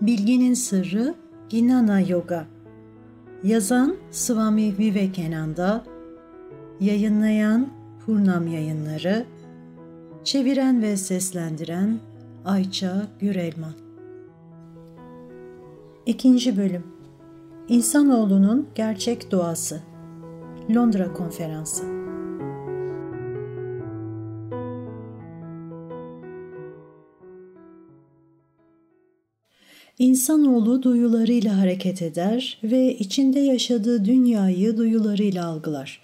Bilginin 0.00 0.54
Sırrı 0.54 1.14
Ginana 1.48 2.00
Yoga. 2.00 2.46
Yazan 3.44 3.96
Swami 4.10 4.78
Vivekananda. 4.78 5.84
Yayınlayan 6.80 7.68
Purnam 8.06 8.46
Yayınları. 8.46 9.24
Çeviren 10.24 10.82
ve 10.82 10.96
seslendiren 10.96 11.98
Ayça 12.44 13.06
Gürelman. 13.18 13.72
İkinci 16.06 16.56
Bölüm. 16.56 16.84
İnsanoğlunun 17.68 18.66
Gerçek 18.74 19.30
Doğası. 19.30 19.80
Londra 20.74 21.12
Konferansı 21.12 21.99
İnsanoğlu 30.00 30.82
duyularıyla 30.82 31.58
hareket 31.58 32.02
eder 32.02 32.58
ve 32.62 32.98
içinde 32.98 33.40
yaşadığı 33.40 34.04
dünyayı 34.04 34.76
duyularıyla 34.76 35.46
algılar. 35.46 36.00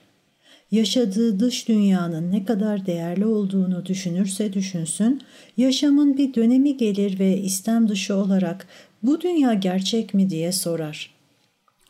Yaşadığı 0.70 1.40
dış 1.40 1.68
dünyanın 1.68 2.32
ne 2.32 2.44
kadar 2.44 2.86
değerli 2.86 3.26
olduğunu 3.26 3.86
düşünürse 3.86 4.52
düşünsün, 4.52 5.20
yaşamın 5.56 6.16
bir 6.16 6.34
dönemi 6.34 6.76
gelir 6.76 7.18
ve 7.18 7.38
istem 7.38 7.88
dışı 7.88 8.16
olarak 8.16 8.66
bu 9.02 9.20
dünya 9.20 9.54
gerçek 9.54 10.14
mi 10.14 10.30
diye 10.30 10.52
sorar. 10.52 11.15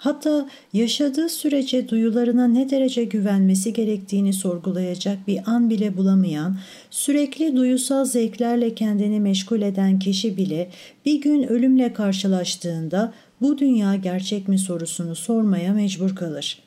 Hatta 0.06 0.48
yaşadığı 0.72 1.28
sürece 1.28 1.88
duyularına 1.88 2.46
ne 2.48 2.70
derece 2.70 3.04
güvenmesi 3.04 3.72
gerektiğini 3.72 4.32
sorgulayacak 4.32 5.18
bir 5.26 5.40
an 5.46 5.70
bile 5.70 5.96
bulamayan, 5.96 6.56
sürekli 6.90 7.56
duyusal 7.56 8.04
zevklerle 8.04 8.74
kendini 8.74 9.20
meşgul 9.20 9.62
eden 9.62 9.98
kişi 9.98 10.36
bile 10.36 10.70
bir 11.06 11.20
gün 11.20 11.42
ölümle 11.42 11.92
karşılaştığında 11.92 13.12
bu 13.40 13.58
dünya 13.58 13.96
gerçek 13.96 14.48
mi 14.48 14.58
sorusunu 14.58 15.14
sormaya 15.14 15.72
mecbur 15.72 16.16
kalır. 16.16 16.58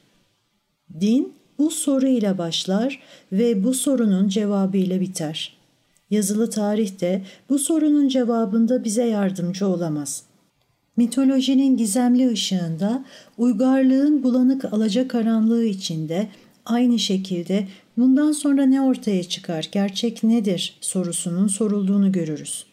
Din 0.99 1.33
bu 1.57 1.71
soruyla 1.71 2.37
başlar 2.37 2.99
ve 3.31 3.63
bu 3.63 3.73
sorunun 3.73 4.27
cevabıyla 4.27 5.01
biter. 5.01 5.57
Yazılı 6.09 6.49
tarih 6.49 7.01
de 7.01 7.21
bu 7.49 7.59
sorunun 7.59 8.07
cevabında 8.07 8.83
bize 8.83 9.05
yardımcı 9.05 9.67
olamaz.'' 9.67 10.28
Mitolojinin 10.99 11.77
gizemli 11.77 12.29
ışığında, 12.29 13.05
uygarlığın 13.37 14.23
bulanık 14.23 14.73
alacakaranlığı 14.73 15.65
içinde 15.65 16.27
aynı 16.65 16.99
şekilde 16.99 17.67
bundan 17.97 18.31
sonra 18.31 18.65
ne 18.65 18.81
ortaya 18.81 19.23
çıkar, 19.23 19.69
gerçek 19.71 20.23
nedir 20.23 20.77
sorusunun 20.81 21.47
sorulduğunu 21.47 22.11
görürüz. 22.11 22.65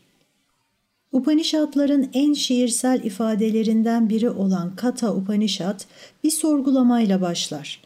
Upanishadların 1.12 2.08
en 2.14 2.32
şiirsel 2.32 3.04
ifadelerinden 3.04 4.08
biri 4.08 4.30
olan 4.30 4.76
Kata 4.76 5.14
Upanishad 5.14 5.80
bir 6.24 6.30
sorgulamayla 6.30 7.20
başlar. 7.20 7.82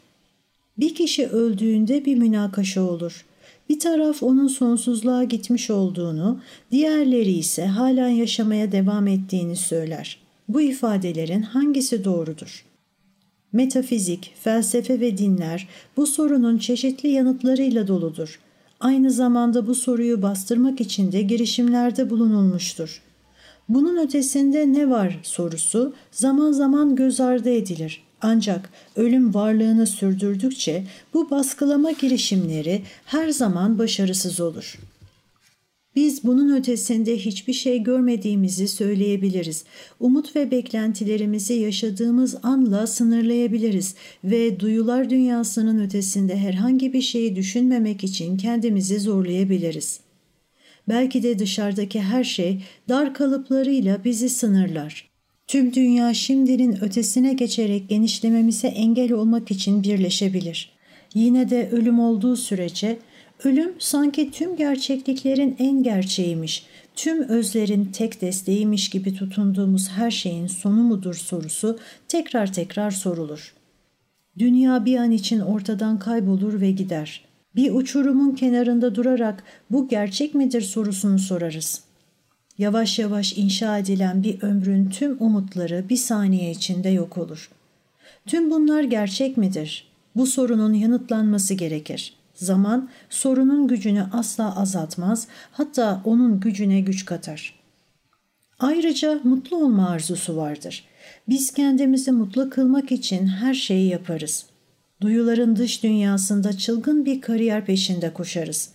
Bir 0.77 0.95
kişi 0.95 1.27
öldüğünde 1.27 2.05
bir 2.05 2.15
münakaşa 2.17 2.81
olur. 2.81 3.25
Bir 3.69 3.79
taraf 3.79 4.23
onun 4.23 4.47
sonsuzluğa 4.47 5.23
gitmiş 5.23 5.69
olduğunu, 5.69 6.39
diğerleri 6.71 7.31
ise 7.31 7.65
halen 7.65 8.09
yaşamaya 8.09 8.71
devam 8.71 9.07
ettiğini 9.07 9.55
söyler. 9.55 10.20
Bu 10.49 10.61
ifadelerin 10.61 11.41
hangisi 11.41 12.03
doğrudur? 12.03 12.65
Metafizik, 13.53 14.33
felsefe 14.43 14.99
ve 14.99 15.17
dinler 15.17 15.67
bu 15.97 16.07
sorunun 16.07 16.57
çeşitli 16.57 17.09
yanıtlarıyla 17.09 17.87
doludur. 17.87 18.39
Aynı 18.79 19.11
zamanda 19.11 19.67
bu 19.67 19.75
soruyu 19.75 20.21
bastırmak 20.21 20.81
için 20.81 21.11
de 21.11 21.21
girişimlerde 21.21 22.09
bulunulmuştur. 22.09 23.01
Bunun 23.69 23.97
ötesinde 23.97 24.73
ne 24.73 24.89
var 24.89 25.19
sorusu 25.23 25.93
zaman 26.11 26.51
zaman 26.51 26.95
göz 26.95 27.19
ardı 27.19 27.49
edilir. 27.49 28.03
Ancak 28.21 28.69
ölüm 28.95 29.33
varlığını 29.33 29.87
sürdürdükçe 29.87 30.83
bu 31.13 31.29
baskılama 31.29 31.91
girişimleri 31.91 32.81
her 33.05 33.29
zaman 33.29 33.79
başarısız 33.79 34.39
olur.'' 34.39 34.90
Biz 35.95 36.23
bunun 36.23 36.55
ötesinde 36.57 37.17
hiçbir 37.17 37.53
şey 37.53 37.83
görmediğimizi 37.83 38.67
söyleyebiliriz. 38.67 39.63
Umut 39.99 40.35
ve 40.35 40.51
beklentilerimizi 40.51 41.53
yaşadığımız 41.53 42.35
anla 42.43 42.87
sınırlayabiliriz 42.87 43.95
ve 44.23 44.59
duyular 44.59 45.09
dünyasının 45.09 45.85
ötesinde 45.85 46.37
herhangi 46.37 46.93
bir 46.93 47.01
şeyi 47.01 47.35
düşünmemek 47.35 48.03
için 48.03 48.37
kendimizi 48.37 48.99
zorlayabiliriz. 48.99 49.99
Belki 50.89 51.23
de 51.23 51.39
dışarıdaki 51.39 52.01
her 52.01 52.23
şey 52.23 52.61
dar 52.89 53.13
kalıplarıyla 53.13 54.03
bizi 54.03 54.29
sınırlar. 54.29 55.11
Tüm 55.47 55.73
dünya 55.73 56.13
şimdinin 56.13 56.83
ötesine 56.83 57.33
geçerek 57.33 57.89
genişlememize 57.89 58.67
engel 58.67 59.11
olmak 59.11 59.51
için 59.51 59.83
birleşebilir. 59.83 60.71
Yine 61.13 61.49
de 61.49 61.69
ölüm 61.71 61.99
olduğu 61.99 62.35
sürece 62.35 62.97
Ölüm 63.43 63.73
sanki 63.79 64.31
tüm 64.31 64.55
gerçekliklerin 64.55 65.55
en 65.59 65.83
gerçeğiymiş, 65.83 66.65
tüm 66.95 67.23
özlerin 67.23 67.85
tek 67.85 68.21
desteğiymiş 68.21 68.89
gibi 68.89 69.15
tutunduğumuz 69.15 69.89
her 69.89 70.11
şeyin 70.11 70.47
sonu 70.47 70.83
mudur 70.83 71.13
sorusu 71.13 71.79
tekrar 72.07 72.53
tekrar 72.53 72.91
sorulur. 72.91 73.53
Dünya 74.37 74.85
bir 74.85 74.97
an 74.97 75.11
için 75.11 75.39
ortadan 75.39 75.99
kaybolur 75.99 76.61
ve 76.61 76.71
gider. 76.71 77.25
Bir 77.55 77.71
uçurumun 77.71 78.35
kenarında 78.35 78.95
durarak 78.95 79.43
bu 79.71 79.87
gerçek 79.87 80.35
midir 80.35 80.61
sorusunu 80.61 81.19
sorarız. 81.19 81.81
Yavaş 82.57 82.99
yavaş 82.99 83.37
inşa 83.37 83.77
edilen 83.77 84.23
bir 84.23 84.41
ömrün 84.41 84.89
tüm 84.89 85.17
umutları 85.19 85.85
bir 85.89 85.97
saniye 85.97 86.51
içinde 86.51 86.89
yok 86.89 87.17
olur. 87.17 87.49
Tüm 88.25 88.51
bunlar 88.51 88.83
gerçek 88.83 89.37
midir? 89.37 89.87
Bu 90.15 90.27
sorunun 90.27 90.73
yanıtlanması 90.73 91.53
gerekir.'' 91.53 92.20
Zaman 92.41 92.89
sorunun 93.09 93.67
gücünü 93.67 94.05
asla 94.13 94.59
azaltmaz, 94.59 95.27
hatta 95.51 96.01
onun 96.05 96.39
gücüne 96.39 96.81
güç 96.81 97.05
katar. 97.05 97.59
Ayrıca 98.59 99.19
mutlu 99.23 99.57
olma 99.57 99.89
arzusu 99.89 100.35
vardır. 100.35 100.85
Biz 101.29 101.53
kendimizi 101.53 102.11
mutlu 102.11 102.49
kılmak 102.49 102.91
için 102.91 103.27
her 103.27 103.53
şeyi 103.53 103.89
yaparız. 103.89 104.45
Duyuların 105.01 105.55
dış 105.55 105.83
dünyasında 105.83 106.57
çılgın 106.57 107.05
bir 107.05 107.21
kariyer 107.21 107.65
peşinde 107.65 108.13
koşarız. 108.13 108.69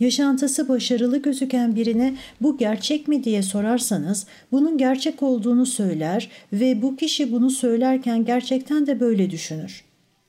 Yaşantısı 0.00 0.68
başarılı 0.68 1.22
gözüken 1.22 1.76
birine 1.76 2.16
bu 2.40 2.58
gerçek 2.58 3.08
mi 3.08 3.24
diye 3.24 3.42
sorarsanız 3.42 4.26
bunun 4.52 4.78
gerçek 4.78 5.22
olduğunu 5.22 5.66
söyler 5.66 6.28
ve 6.52 6.82
bu 6.82 6.96
kişi 6.96 7.32
bunu 7.32 7.50
söylerken 7.50 8.24
gerçekten 8.24 8.86
de 8.86 9.00
böyle 9.00 9.30
düşünür. 9.30 9.87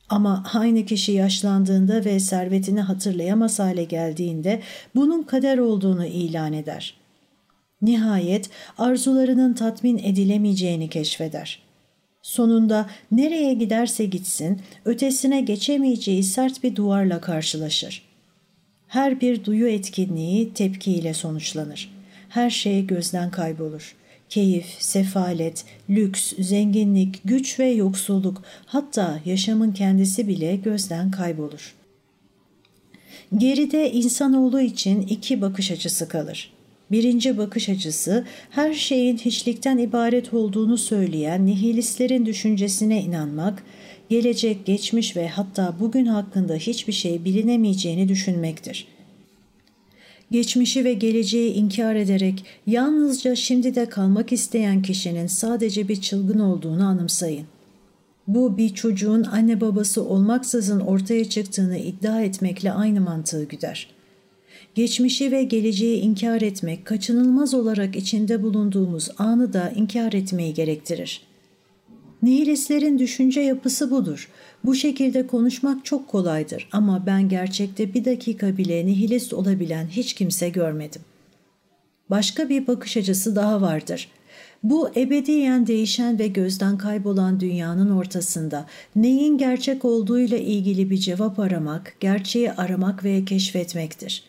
Ama 0.10 0.44
aynı 0.54 0.86
kişi 0.86 1.12
yaşlandığında 1.12 2.06
ve 2.06 2.20
servetini 2.20 2.82
hatırlayamaz 2.82 3.60
hale 3.60 3.84
geldiğinde 3.84 4.62
bunun 4.96 5.24
kader 5.24 5.58
olduğunu 5.58 6.06
ilan 6.06 6.54
eder. 6.54 6.96
Nihayet 7.82 8.50
arzularının 8.78 9.54
tatmin 9.54 9.98
edilemeyeceğini 9.98 10.90
keşfeder. 10.90 11.60
Sonunda 12.22 12.90
nereye 13.12 13.54
giderse 13.54 14.06
gitsin 14.06 14.62
ötesine 14.86 15.42
geçemeyeceği 15.42 16.24
sert 16.24 16.64
bir 16.64 16.76
duvarla 16.76 17.22
karşılaşır. 17.22 18.10
Her 18.88 19.22
bir 19.22 19.46
duyu 19.46 19.68
etkinliği 19.68 20.54
tepkiyle 20.54 21.14
sonuçlanır. 21.14 21.92
Her 22.30 22.50
şey 22.50 22.88
gözden 22.88 23.32
kaybolur 23.32 23.96
keyif, 24.30 24.66
sefalet, 24.80 25.66
lüks, 25.90 26.34
zenginlik, 26.40 27.22
güç 27.26 27.60
ve 27.60 27.70
yoksulluk 27.70 28.44
hatta 28.66 29.20
yaşamın 29.26 29.72
kendisi 29.72 30.28
bile 30.28 30.56
gözden 30.56 31.12
kaybolur. 31.12 31.76
Geride 33.38 33.92
insanoğlu 33.92 34.62
için 34.62 35.02
iki 35.02 35.42
bakış 35.42 35.72
açısı 35.72 36.08
kalır. 36.08 36.54
Birinci 36.92 37.38
bakış 37.38 37.70
açısı 37.70 38.26
her 38.50 38.74
şeyin 38.74 39.18
hiçlikten 39.18 39.78
ibaret 39.78 40.34
olduğunu 40.34 40.78
söyleyen 40.78 41.46
nihilistlerin 41.46 42.26
düşüncesine 42.26 43.02
inanmak, 43.02 43.64
gelecek, 44.10 44.66
geçmiş 44.66 45.16
ve 45.16 45.28
hatta 45.28 45.76
bugün 45.80 46.06
hakkında 46.06 46.56
hiçbir 46.56 46.94
şey 46.94 47.26
bilinemeyeceğini 47.26 48.08
düşünmektir.'' 48.08 48.99
Geçmişi 50.32 50.84
ve 50.84 50.94
geleceği 50.94 51.54
inkar 51.54 51.96
ederek 51.96 52.46
yalnızca 52.68 53.36
şimdi 53.36 53.76
de 53.76 53.86
kalmak 53.86 54.32
isteyen 54.32 54.82
kişinin 54.82 55.28
sadece 55.28 55.88
bir 55.88 56.02
çılgın 56.02 56.40
olduğunu 56.40 56.84
anımsayın. 56.84 57.46
Bu 58.28 58.58
bir 58.58 58.70
çocuğun 58.70 59.24
anne 59.24 59.62
babası 59.62 60.04
olmaksızın 60.04 60.80
ortaya 60.80 61.30
çıktığını 61.30 61.78
iddia 61.78 62.22
etmekle 62.22 62.72
aynı 62.72 63.02
mantığı 63.02 63.44
güder. 63.44 63.88
Geçmişi 64.76 65.32
ve 65.32 65.44
geleceği 65.44 66.02
inkar 66.02 66.42
etmek 66.42 66.86
kaçınılmaz 66.86 67.54
olarak 67.54 67.96
içinde 67.96 68.44
bulunduğumuz 68.44 69.10
anı 69.18 69.54
da 69.54 69.70
inkar 69.70 70.14
etmeyi 70.14 70.54
gerektirir. 70.54 71.29
Nihilistlerin 72.24 73.00
düşünce 73.00 73.42
yapısı 73.42 73.92
budur. 73.92 74.30
Bu 74.66 74.76
şekilde 74.76 75.28
konuşmak 75.28 75.86
çok 75.86 76.08
kolaydır 76.08 76.68
ama 76.72 77.06
ben 77.06 77.30
gerçekte 77.30 77.94
bir 77.94 78.06
dakika 78.06 78.58
bile 78.58 78.86
nihilist 78.86 79.34
olabilen 79.34 79.88
hiç 79.88 80.14
kimse 80.14 80.50
görmedim. 80.50 81.02
Başka 82.10 82.50
bir 82.50 82.68
bakış 82.68 82.98
açısı 82.98 83.36
daha 83.36 83.62
vardır. 83.62 84.10
Bu 84.64 84.90
ebediyen 84.96 85.68
değişen 85.68 86.20
ve 86.20 86.28
gözden 86.28 86.78
kaybolan 86.78 87.40
dünyanın 87.40 87.90
ortasında 87.90 88.66
neyin 88.96 89.38
gerçek 89.38 89.86
olduğuyla 89.86 90.38
ilgili 90.38 90.90
bir 90.90 90.98
cevap 90.98 91.40
aramak, 91.40 91.96
gerçeği 92.00 92.52
aramak 92.52 93.04
ve 93.04 93.26
keşfetmektir. 93.26 94.24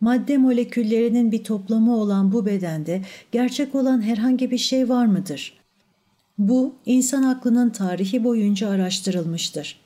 Madde 0.00 0.38
moleküllerinin 0.38 1.32
bir 1.32 1.44
toplamı 1.44 1.96
olan 1.96 2.32
bu 2.32 2.46
bedende 2.46 3.02
gerçek 3.32 3.74
olan 3.74 4.02
herhangi 4.02 4.50
bir 4.50 4.58
şey 4.58 4.88
var 4.88 5.06
mıdır? 5.06 5.61
Bu, 6.48 6.74
insan 6.86 7.22
aklının 7.22 7.70
tarihi 7.70 8.24
boyunca 8.24 8.68
araştırılmıştır. 8.68 9.80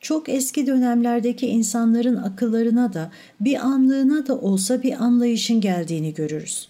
Çok 0.00 0.28
eski 0.28 0.66
dönemlerdeki 0.66 1.46
insanların 1.46 2.16
akıllarına 2.16 2.92
da 2.92 3.10
bir 3.40 3.66
anlığına 3.66 4.26
da 4.26 4.38
olsa 4.38 4.82
bir 4.82 5.04
anlayışın 5.04 5.60
geldiğini 5.60 6.14
görürüz. 6.14 6.68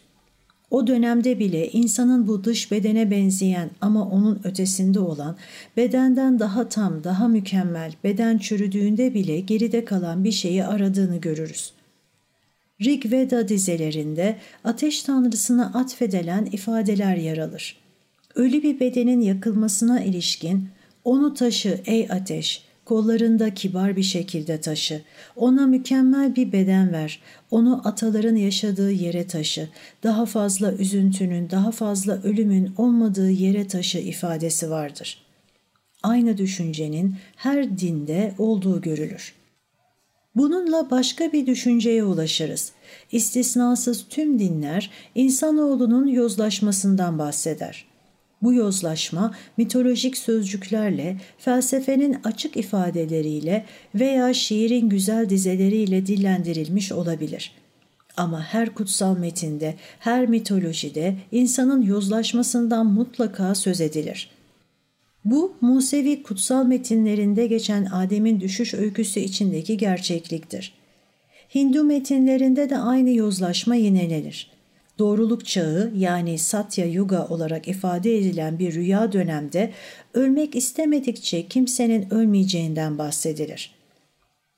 O 0.71 0.87
dönemde 0.87 1.39
bile 1.39 1.71
insanın 1.71 2.29
bu 2.29 2.45
dış 2.45 2.71
bedene 2.71 3.11
benzeyen 3.11 3.71
ama 3.81 4.09
onun 4.09 4.41
ötesinde 4.45 5.01
olan, 5.01 5.37
bedenden 5.77 6.39
daha 6.39 6.69
tam, 6.69 7.05
daha 7.05 7.29
mükemmel, 7.29 7.93
beden 8.05 8.39
çürüdüğünde 8.39 9.15
bile 9.15 9.41
geride 9.41 9.85
kalan 9.85 10.25
bir 10.25 10.33
şeyi 10.33 10.65
aradığını 10.65 11.17
görürüz. 11.17 11.73
Rig 12.85 13.13
Veda 13.13 13.49
dizelerinde 13.49 14.37
ateş 14.65 15.03
tanrısına 15.03 15.73
atfedilen 15.75 16.45
ifadeler 16.45 17.17
yer 17.17 17.39
alır. 17.39 17.90
Ölü 18.35 18.63
bir 18.63 18.81
bedenin 18.81 19.21
yakılmasına 19.21 20.01
ilişkin, 20.01 20.69
onu 21.05 21.35
taşı 21.35 21.81
ey 21.87 22.07
ateş, 22.11 22.65
kollarında 22.85 23.55
kibar 23.55 23.97
bir 23.97 24.03
şekilde 24.03 24.61
taşı. 24.61 25.03
Ona 25.37 25.67
mükemmel 25.67 26.37
bir 26.37 26.53
beden 26.53 26.93
ver. 26.93 27.23
Onu 27.51 27.89
ataların 27.89 28.37
yaşadığı 28.37 28.93
yere 28.93 29.27
taşı. 29.27 29.69
Daha 30.03 30.27
fazla 30.27 30.73
üzüntünün, 30.73 31.51
daha 31.51 31.71
fazla 31.71 32.23
ölümün 32.23 32.73
olmadığı 32.77 33.31
yere 33.31 33.67
taşı 33.67 33.99
ifadesi 33.99 34.71
vardır. 34.71 35.23
Aynı 36.03 36.39
düşüncenin 36.39 37.15
her 37.37 37.79
dinde 37.79 38.35
olduğu 38.39 38.81
görülür. 38.81 39.35
Bununla 40.37 40.91
başka 40.91 41.33
bir 41.33 41.47
düşünceye 41.47 42.05
ulaşırız. 42.05 42.73
İstisnasız 43.13 44.07
tüm 44.09 44.39
dinler 44.39 44.91
insanoğlunun 45.15 46.07
yozlaşmasından 46.07 47.19
bahseder. 47.19 47.90
Bu 48.43 48.53
yozlaşma 48.53 49.35
mitolojik 49.57 50.17
sözcüklerle, 50.17 51.17
felsefenin 51.39 52.17
açık 52.25 52.57
ifadeleriyle 52.57 53.65
veya 53.95 54.35
şiirin 54.35 54.89
güzel 54.89 55.29
dizeleriyle 55.29 56.07
dillendirilmiş 56.07 56.93
olabilir. 56.93 57.53
Ama 58.17 58.43
her 58.43 58.75
kutsal 58.75 59.19
metinde, 59.19 59.75
her 59.99 60.27
mitolojide 60.27 61.17
insanın 61.33 61.83
yozlaşmasından 61.83 62.87
mutlaka 62.87 63.55
söz 63.55 63.81
edilir. 63.81 64.31
Bu 65.25 65.55
Musevi 65.61 66.23
kutsal 66.23 66.65
metinlerinde 66.65 67.47
geçen 67.47 67.85
Adem'in 67.85 68.41
düşüş 68.41 68.75
öyküsü 68.75 69.21
içindeki 69.21 69.77
gerçekliktir. 69.77 70.75
Hindu 71.55 71.85
metinlerinde 71.85 72.71
de 72.71 72.79
aynı 72.79 73.11
yozlaşma 73.11 73.75
yinelenir 73.75 74.60
doğruluk 75.01 75.47
çağı 75.47 75.93
yani 75.97 76.39
Satya 76.39 76.87
Yuga 76.87 77.27
olarak 77.27 77.69
ifade 77.69 78.19
edilen 78.19 78.59
bir 78.59 78.75
rüya 78.75 79.13
dönemde 79.13 79.71
ölmek 80.15 80.57
istemedikçe 80.57 81.49
kimsenin 81.49 82.15
ölmeyeceğinden 82.15 82.99
bahsedilir. 82.99 83.75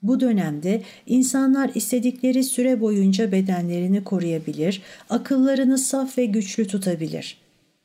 Bu 0.02 0.20
dönemde 0.20 0.82
insanlar 1.06 1.70
istedikleri 1.74 2.44
süre 2.44 2.80
boyunca 2.80 3.32
bedenlerini 3.32 4.04
koruyabilir, 4.04 4.82
akıllarını 5.10 5.78
saf 5.78 6.18
ve 6.18 6.24
güçlü 6.24 6.66
tutabilir. 6.66 7.36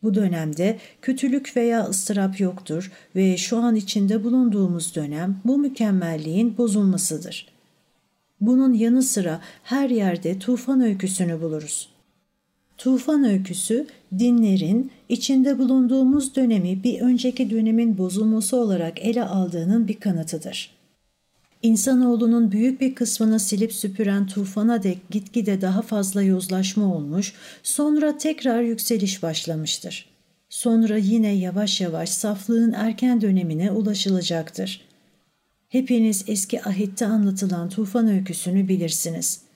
Bu 0.03 0.13
dönemde 0.13 0.77
kötülük 1.01 1.57
veya 1.57 1.83
ıstırap 1.83 2.39
yoktur 2.39 2.91
ve 3.15 3.37
şu 3.37 3.57
an 3.57 3.75
içinde 3.75 4.23
bulunduğumuz 4.23 4.95
dönem 4.95 5.37
bu 5.45 5.57
mükemmelliğin 5.57 6.57
bozulmasıdır. 6.57 7.47
Bunun 8.41 8.73
yanı 8.73 9.03
sıra 9.03 9.41
her 9.63 9.89
yerde 9.89 10.39
tufan 10.39 10.81
öyküsünü 10.81 11.41
buluruz. 11.41 11.96
Tufan 12.77 13.23
öyküsü 13.23 13.87
dinlerin 14.19 14.91
içinde 15.09 15.59
bulunduğumuz 15.59 16.35
dönemi 16.35 16.83
bir 16.83 17.01
önceki 17.01 17.49
dönemin 17.49 17.97
bozulması 17.97 18.57
olarak 18.57 18.99
ele 18.99 19.23
aldığının 19.23 19.87
bir 19.87 19.99
kanıtıdır. 19.99 20.77
İnsanoğlunun 21.63 22.51
büyük 22.51 22.81
bir 22.81 22.95
kısmını 22.95 23.39
silip 23.39 23.73
süpüren 23.73 24.27
tufana 24.27 24.83
dek 24.83 25.09
gitgide 25.09 25.61
daha 25.61 25.81
fazla 25.81 26.21
yozlaşma 26.21 26.95
olmuş, 26.95 27.33
sonra 27.63 28.17
tekrar 28.17 28.61
yükseliş 28.61 29.23
başlamıştır. 29.23 30.09
Sonra 30.49 30.97
yine 30.97 31.33
yavaş 31.33 31.81
yavaş 31.81 32.09
saflığın 32.09 32.73
erken 32.73 33.21
dönemine 33.21 33.71
ulaşılacaktır. 33.71 34.81
Hepiniz 35.69 36.23
eski 36.27 36.63
ahitte 36.63 37.05
anlatılan 37.05 37.69
tufan 37.69 38.07
öyküsünü 38.07 38.67
bilirsiniz.'' 38.67 39.46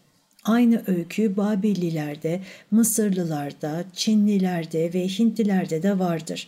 Aynı 0.44 0.82
öykü 0.88 1.38
Babillilerde, 1.38 2.42
Mısırlılarda, 2.72 3.84
Çinlilerde 3.94 4.94
ve 4.94 5.08
Hintlilerde 5.08 5.84
de 5.84 6.00
vardır. 6.00 6.48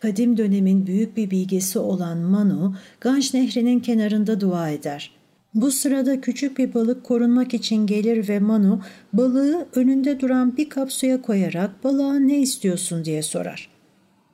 Kadim 0.00 0.36
dönemin 0.36 0.86
büyük 0.86 1.16
bir 1.16 1.30
bilgesi 1.30 1.78
olan 1.78 2.18
Manu, 2.18 2.76
Ganj 3.00 3.34
Nehri'nin 3.34 3.80
kenarında 3.80 4.40
dua 4.40 4.70
eder. 4.70 5.10
Bu 5.54 5.70
sırada 5.70 6.20
küçük 6.20 6.58
bir 6.58 6.74
balık 6.74 7.04
korunmak 7.04 7.54
için 7.54 7.86
gelir 7.86 8.28
ve 8.28 8.38
Manu 8.38 8.80
balığı 9.12 9.66
önünde 9.74 10.20
duran 10.20 10.56
bir 10.56 10.68
kap 10.68 10.92
suya 10.92 11.22
koyarak 11.22 11.84
balığa 11.84 12.14
ne 12.14 12.40
istiyorsun 12.40 13.04
diye 13.04 13.22
sorar. 13.22 13.68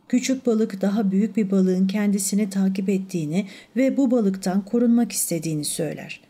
Küçük 0.09 0.47
balık 0.47 0.81
daha 0.81 1.11
büyük 1.11 1.37
bir 1.37 1.51
balığın 1.51 1.87
kendisini 1.87 2.51
takip 2.51 2.89
ettiğini 2.89 3.47
ve 3.77 3.97
bu 3.97 4.11
balıktan 4.11 4.65
korunmak 4.65 5.13
istediğini 5.13 5.65
söyler. 5.65 6.28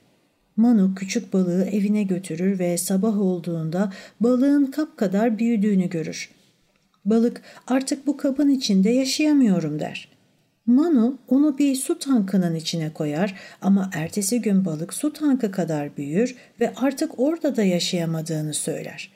Manu 0.59 0.95
küçük 0.95 1.33
balığı 1.33 1.65
evine 1.65 2.03
götürür 2.03 2.59
ve 2.59 2.79
sabah 2.79 3.21
olduğunda 3.21 3.93
balığın 4.21 4.67
kap 4.67 4.97
kadar 4.97 5.39
büyüdüğünü 5.39 5.89
görür. 5.89 6.31
Balık 7.05 7.43
artık 7.67 8.07
bu 8.07 8.17
kabın 8.17 8.49
içinde 8.49 8.91
yaşayamıyorum 8.91 9.81
der. 9.81 10.09
Manu 10.67 11.19
onu 11.29 11.59
bir 11.59 11.77
su 11.77 11.99
tankının 11.99 12.55
içine 12.55 12.93
koyar 12.93 13.35
ama 13.63 13.91
ertesi 13.95 14.43
gün 14.43 14.65
balık 14.65 14.95
su 14.95 15.13
tankı 15.13 15.51
kadar 15.51 15.97
büyür 15.97 16.37
ve 16.61 16.73
artık 16.77 17.21
orada 17.21 17.57
da 17.57 17.63
yaşayamadığını 17.63 18.55
söyler. 18.55 19.13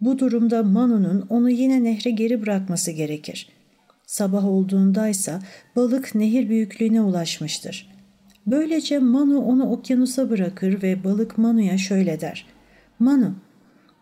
Bu 0.00 0.18
durumda 0.18 0.62
Manu'nun 0.62 1.26
onu 1.28 1.50
yine 1.50 1.84
nehre 1.84 2.10
geri 2.10 2.42
bırakması 2.42 2.90
gerekir. 2.90 3.48
Sabah 4.06 4.44
olduğundaysa 4.44 5.42
balık 5.76 6.14
nehir 6.14 6.48
büyüklüğüne 6.48 7.00
ulaşmıştır. 7.00 7.95
Böylece 8.46 8.98
Manu 8.98 9.38
onu 9.38 9.70
okyanusa 9.70 10.30
bırakır 10.30 10.82
ve 10.82 11.04
balık 11.04 11.38
Manu'ya 11.38 11.78
şöyle 11.78 12.20
der. 12.20 12.46
Manu, 12.98 13.34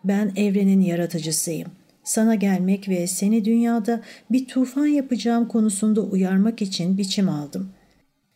ben 0.03 0.31
evrenin 0.35 0.81
yaratıcısıyım. 0.81 1.67
Sana 2.03 2.35
gelmek 2.35 2.89
ve 2.89 3.07
seni 3.07 3.45
dünyada 3.45 4.01
bir 4.31 4.47
tufan 4.47 4.85
yapacağım 4.85 5.47
konusunda 5.47 6.01
uyarmak 6.01 6.61
için 6.61 6.97
biçim 6.97 7.29
aldım. 7.29 7.69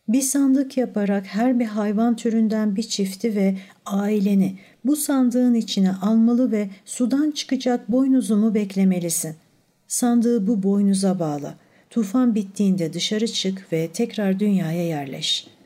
Bir 0.08 0.20
sandık 0.20 0.76
yaparak 0.76 1.26
her 1.26 1.58
bir 1.58 1.64
hayvan 1.64 2.16
türünden 2.16 2.76
bir 2.76 2.82
çifti 2.82 3.36
ve 3.36 3.56
aileni 3.86 4.58
bu 4.84 4.96
sandığın 4.96 5.54
içine 5.54 5.92
almalı 5.92 6.52
ve 6.52 6.68
sudan 6.84 7.30
çıkacak 7.30 7.92
boynuzumu 7.92 8.54
beklemelisin. 8.54 9.34
Sandığı 9.88 10.46
bu 10.46 10.62
boynuza 10.62 11.18
bağla. 11.18 11.54
Tufan 11.90 12.34
bittiğinde 12.34 12.92
dışarı 12.92 13.26
çık 13.26 13.72
ve 13.72 13.88
tekrar 13.92 14.40
dünyaya 14.40 14.86
yerleş.'' 14.86 15.59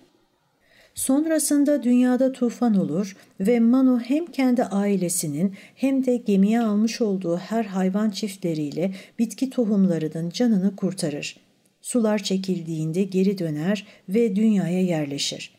Sonrasında 0.95 1.83
dünyada 1.83 2.33
tufan 2.33 2.75
olur 2.75 3.17
ve 3.41 3.61
Manu 3.61 4.01
hem 4.01 4.27
kendi 4.27 4.65
ailesinin 4.65 5.55
hem 5.75 6.07
de 6.07 6.17
gemiye 6.17 6.61
almış 6.61 7.01
olduğu 7.01 7.37
her 7.37 7.65
hayvan 7.65 8.11
çiftleriyle 8.11 8.95
bitki 9.19 9.51
tohumlarının 9.51 10.31
canını 10.31 10.77
kurtarır. 10.77 11.37
Sular 11.83 12.19
çekildiğinde 12.19 13.03
geri 13.03 13.39
döner 13.39 13.87
ve 14.09 14.37
dünyaya 14.37 14.83
yerleşir. 14.83 15.55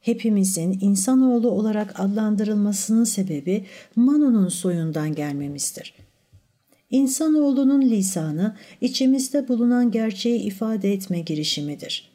Hepimizin 0.00 0.78
insanoğlu 0.80 1.50
olarak 1.50 2.00
adlandırılmasının 2.00 3.04
sebebi 3.04 3.64
Manu'nun 3.96 4.48
soyundan 4.48 5.14
gelmemizdir. 5.14 5.94
İnsanoğlunun 6.90 7.82
lisanı 7.82 8.56
içimizde 8.80 9.48
bulunan 9.48 9.90
gerçeği 9.90 10.40
ifade 10.40 10.92
etme 10.92 11.20
girişimidir.'' 11.20 12.11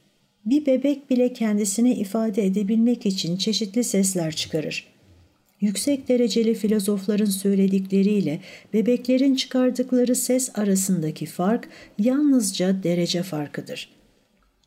Bir 0.48 0.66
bebek 0.66 1.10
bile 1.10 1.34
kendisini 1.34 1.94
ifade 1.94 2.46
edebilmek 2.46 3.06
için 3.06 3.38
çeşitli 3.38 3.84
sesler 3.84 4.36
çıkarır. 4.36 4.88
Yüksek 5.62 6.08
dereceli 6.10 6.54
filozofların 6.54 7.26
söyledikleriyle 7.26 8.40
bebeklerin 8.74 9.36
çıkardıkları 9.36 10.16
ses 10.16 10.60
arasındaki 10.60 11.26
fark 11.26 11.70
yalnızca 12.00 12.84
derece 12.84 13.24
farkıdır. 13.24 13.90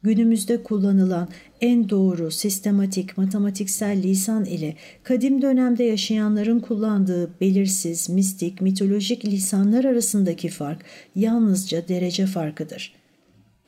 Günümüzde 0.03 0.63
kullanılan 0.63 1.29
en 1.61 1.89
doğru 1.89 2.31
sistematik 2.31 3.19
matematiksel 3.19 4.03
lisan 4.03 4.45
ile 4.45 4.77
kadim 5.03 5.43
dönemde 5.43 5.85
yaşayanların 5.85 6.61
kullandığı 6.61 7.41
belirsiz, 7.41 8.11
mistik, 8.11 8.61
mitolojik 8.61 9.25
lisanlar 9.25 9.85
arasındaki 9.85 10.49
fark 10.49 10.85
yalnızca 11.17 11.89
derece 11.89 12.27
farkıdır. 12.27 13.00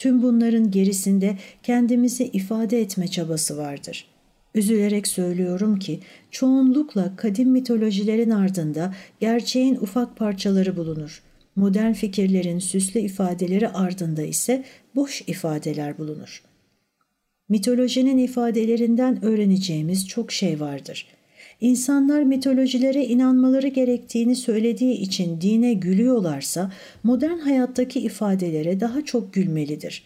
Tüm 0.03 0.23
bunların 0.23 0.71
gerisinde 0.71 1.39
kendimizi 1.63 2.25
ifade 2.25 2.81
etme 2.81 3.09
çabası 3.09 3.57
vardır. 3.57 4.07
Üzülerek 4.55 5.09
söylüyorum 5.09 5.79
ki 5.79 6.01
çoğunlukla 6.31 7.17
kadim 7.17 7.51
mitolojilerin 7.51 8.31
ardında 8.31 8.95
gerçeğin 9.21 9.75
ufak 9.77 10.17
parçaları 10.17 10.77
bulunur. 10.77 11.23
Modern 11.57 11.93
fikirlerin 11.93 12.59
süslü 12.59 13.01
ifadeleri 13.01 13.69
ardında 13.69 14.23
ise 14.23 14.65
boş 14.95 15.23
ifadeler 15.27 15.99
bulunur. 15.99 16.43
Mitolojinin 17.49 18.19
ifadelerinden 18.19 19.25
öğreneceğimiz 19.25 20.09
çok 20.09 20.33
şey 20.33 20.61
vardır. 20.61 21.07
İnsanlar 21.63 22.23
mitolojilere 22.23 23.05
inanmaları 23.07 23.69
gerektiğini 23.69 24.37
söylediği 24.37 24.95
için 24.95 25.41
dine 25.41 25.75
gülüyorlarsa 25.75 26.73
modern 27.03 27.39
hayattaki 27.39 28.01
ifadelere 28.01 28.81
daha 28.81 29.05
çok 29.05 29.33
gülmelidir. 29.33 30.05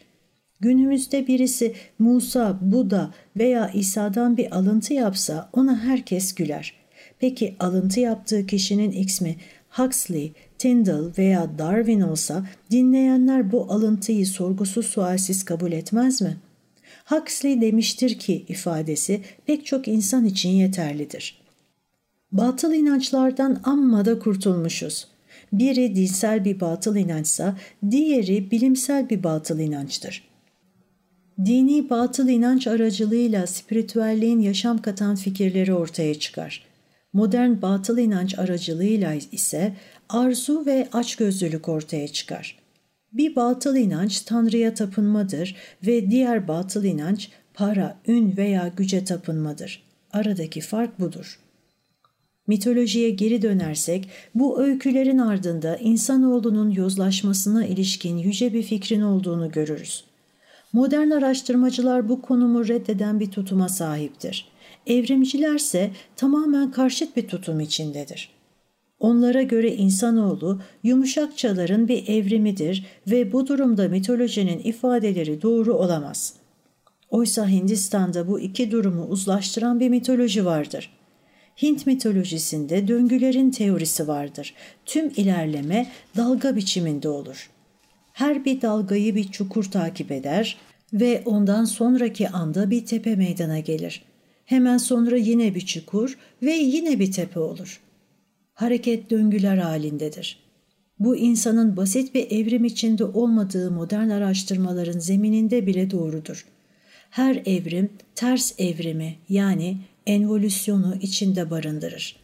Günümüzde 0.61 1.27
birisi 1.27 1.75
Musa, 1.99 2.59
Buda 2.63 3.15
veya 3.37 3.71
İsa'dan 3.75 4.37
bir 4.37 4.57
alıntı 4.57 4.95
yapsa 4.95 5.51
ona 5.53 5.85
herkes 5.85 6.35
güler. 6.35 6.75
Peki 7.19 7.55
alıntı 7.61 8.01
yaptığı 8.01 8.47
kişinin 8.47 8.93
ismi 8.93 9.37
Huxley, 9.71 10.33
Tyndall 10.59 11.13
veya 11.19 11.59
Darwin 11.59 12.01
olsa 12.01 12.47
dinleyenler 12.71 13.53
bu 13.53 13.73
alıntıyı 13.73 14.27
sorgusuz 14.27 14.87
sualsiz 14.87 15.45
kabul 15.45 15.73
etmez 15.73 16.23
mi? 16.23 16.37
Huxley 17.07 17.61
demiştir 17.61 18.19
ki 18.19 18.45
ifadesi 18.49 19.21
pek 19.47 19.67
çok 19.67 19.89
insan 19.89 20.25
için 20.25 20.51
yeterlidir. 20.51 21.46
Batıl 22.33 22.73
inançlardan 22.73 23.61
amma 23.64 24.04
da 24.04 24.18
kurtulmuşuz. 24.18 25.09
Biri 25.52 25.97
dinsel 25.97 26.45
bir 26.45 26.61
batıl 26.61 26.97
inançsa 26.97 27.56
diğeri 27.90 28.50
bilimsel 28.50 29.11
bir 29.11 29.23
batıl 29.23 29.59
inançtır. 29.59 30.28
Dini 31.45 31.90
batıl 31.90 32.28
inanç 32.28 32.66
aracılığıyla 32.66 33.47
spiritüelliğin 33.47 34.40
yaşam 34.40 34.83
katan 34.83 35.16
fikirleri 35.16 35.75
ortaya 35.75 36.18
çıkar. 36.18 36.64
Modern 37.12 37.62
batıl 37.62 37.99
inanç 37.99 38.38
aracılığıyla 38.38 39.14
ise 39.33 39.75
arzu 40.09 40.66
ve 40.66 40.88
açgözlülük 40.92 41.68
ortaya 41.68 42.09
çıkar. 42.09 42.59
Bir 43.12 43.37
batıl 43.37 43.76
inanç 43.76 44.21
Tanrı'ya 44.21 44.75
tapınmadır 44.75 45.56
ve 45.87 46.11
diğer 46.11 46.49
batıl 46.49 46.85
inanç 46.85 47.30
para, 47.54 47.99
ün 48.06 48.37
veya 48.37 48.73
güce 48.76 49.04
tapınmadır. 49.04 49.83
Aradaki 50.12 50.61
fark 50.61 51.00
budur. 51.00 51.46
Mitolojiye 52.47 53.11
geri 53.11 53.43
dönersek 53.43 54.09
bu 54.35 54.61
öykülerin 54.61 55.19
ardında 55.19 55.76
insanoğlunun 55.76 56.71
yozlaşmasına 56.71 57.67
ilişkin 57.67 58.17
yüce 58.17 58.53
bir 58.53 58.62
fikrin 58.62 59.00
olduğunu 59.00 59.50
görürüz. 59.50 60.05
Modern 60.73 61.11
araştırmacılar 61.11 62.09
bu 62.09 62.23
konumu 62.23 62.69
reddeden 62.69 63.21
bir 63.21 63.31
tutuma 63.31 63.69
sahiptir. 63.69 64.49
Evrimcilerse 64.87 65.91
tamamen 66.17 66.71
karşıt 66.71 67.17
bir 67.17 67.29
tutum 67.29 67.61
içindedir. 67.61 68.31
Onlara 69.00 69.43
göre 69.43 69.75
insanoğlu 69.75 70.61
yumuşakçaların 70.83 71.88
bir 71.88 72.09
evrimidir 72.09 72.87
ve 73.07 73.33
bu 73.33 73.47
durumda 73.47 73.88
mitolojinin 73.88 74.59
ifadeleri 74.59 75.43
doğru 75.43 75.75
olamaz. 75.75 76.35
Oysa 77.11 77.49
Hindistan'da 77.49 78.29
bu 78.29 78.41
iki 78.41 78.71
durumu 78.71 79.07
uzlaştıran 79.07 79.81
bir 79.81 79.88
mitoloji 79.88 80.45
vardır. 80.45 80.91
Hint 81.63 81.87
mitolojisinde 81.87 82.89
döngülerin 82.89 83.51
teorisi 83.51 84.09
vardır. 84.09 84.55
Tüm 84.87 85.13
ilerleme 85.17 85.87
dalga 86.17 86.57
biçiminde 86.57 87.09
olur. 87.09 87.51
Her 88.13 88.45
bir 88.45 88.63
dalgayı 88.63 89.15
bir 89.15 89.31
çukur 89.31 89.65
takip 89.65 90.11
eder 90.11 90.57
ve 90.93 91.23
ondan 91.25 91.65
sonraki 91.65 92.29
anda 92.29 92.71
bir 92.71 92.87
tepe 92.87 93.17
meydana 93.17 93.59
gelir. 93.59 94.03
Hemen 94.45 94.79
sonra 94.79 95.17
yine 95.17 95.55
bir 95.55 95.67
çukur 95.67 96.19
ve 96.43 96.53
yine 96.53 96.99
bir 96.99 97.13
tepe 97.13 97.41
olur.'' 97.41 97.87
hareket 98.57 99.11
döngüler 99.11 99.57
halindedir. 99.57 100.39
Bu 100.99 101.17
insanın 101.17 101.77
basit 101.77 102.15
bir 102.15 102.31
evrim 102.31 102.65
içinde 102.65 103.05
olmadığı 103.05 103.71
modern 103.71 104.09
araştırmaların 104.09 104.99
zemininde 104.99 105.67
bile 105.67 105.91
doğrudur. 105.91 106.47
Her 107.11 107.43
evrim 107.47 107.91
ters 108.15 108.61
evrimi 108.61 109.15
yani 109.29 109.77
envolüsyonu 110.07 110.97
içinde 111.01 111.51
barındırır. 111.51 112.17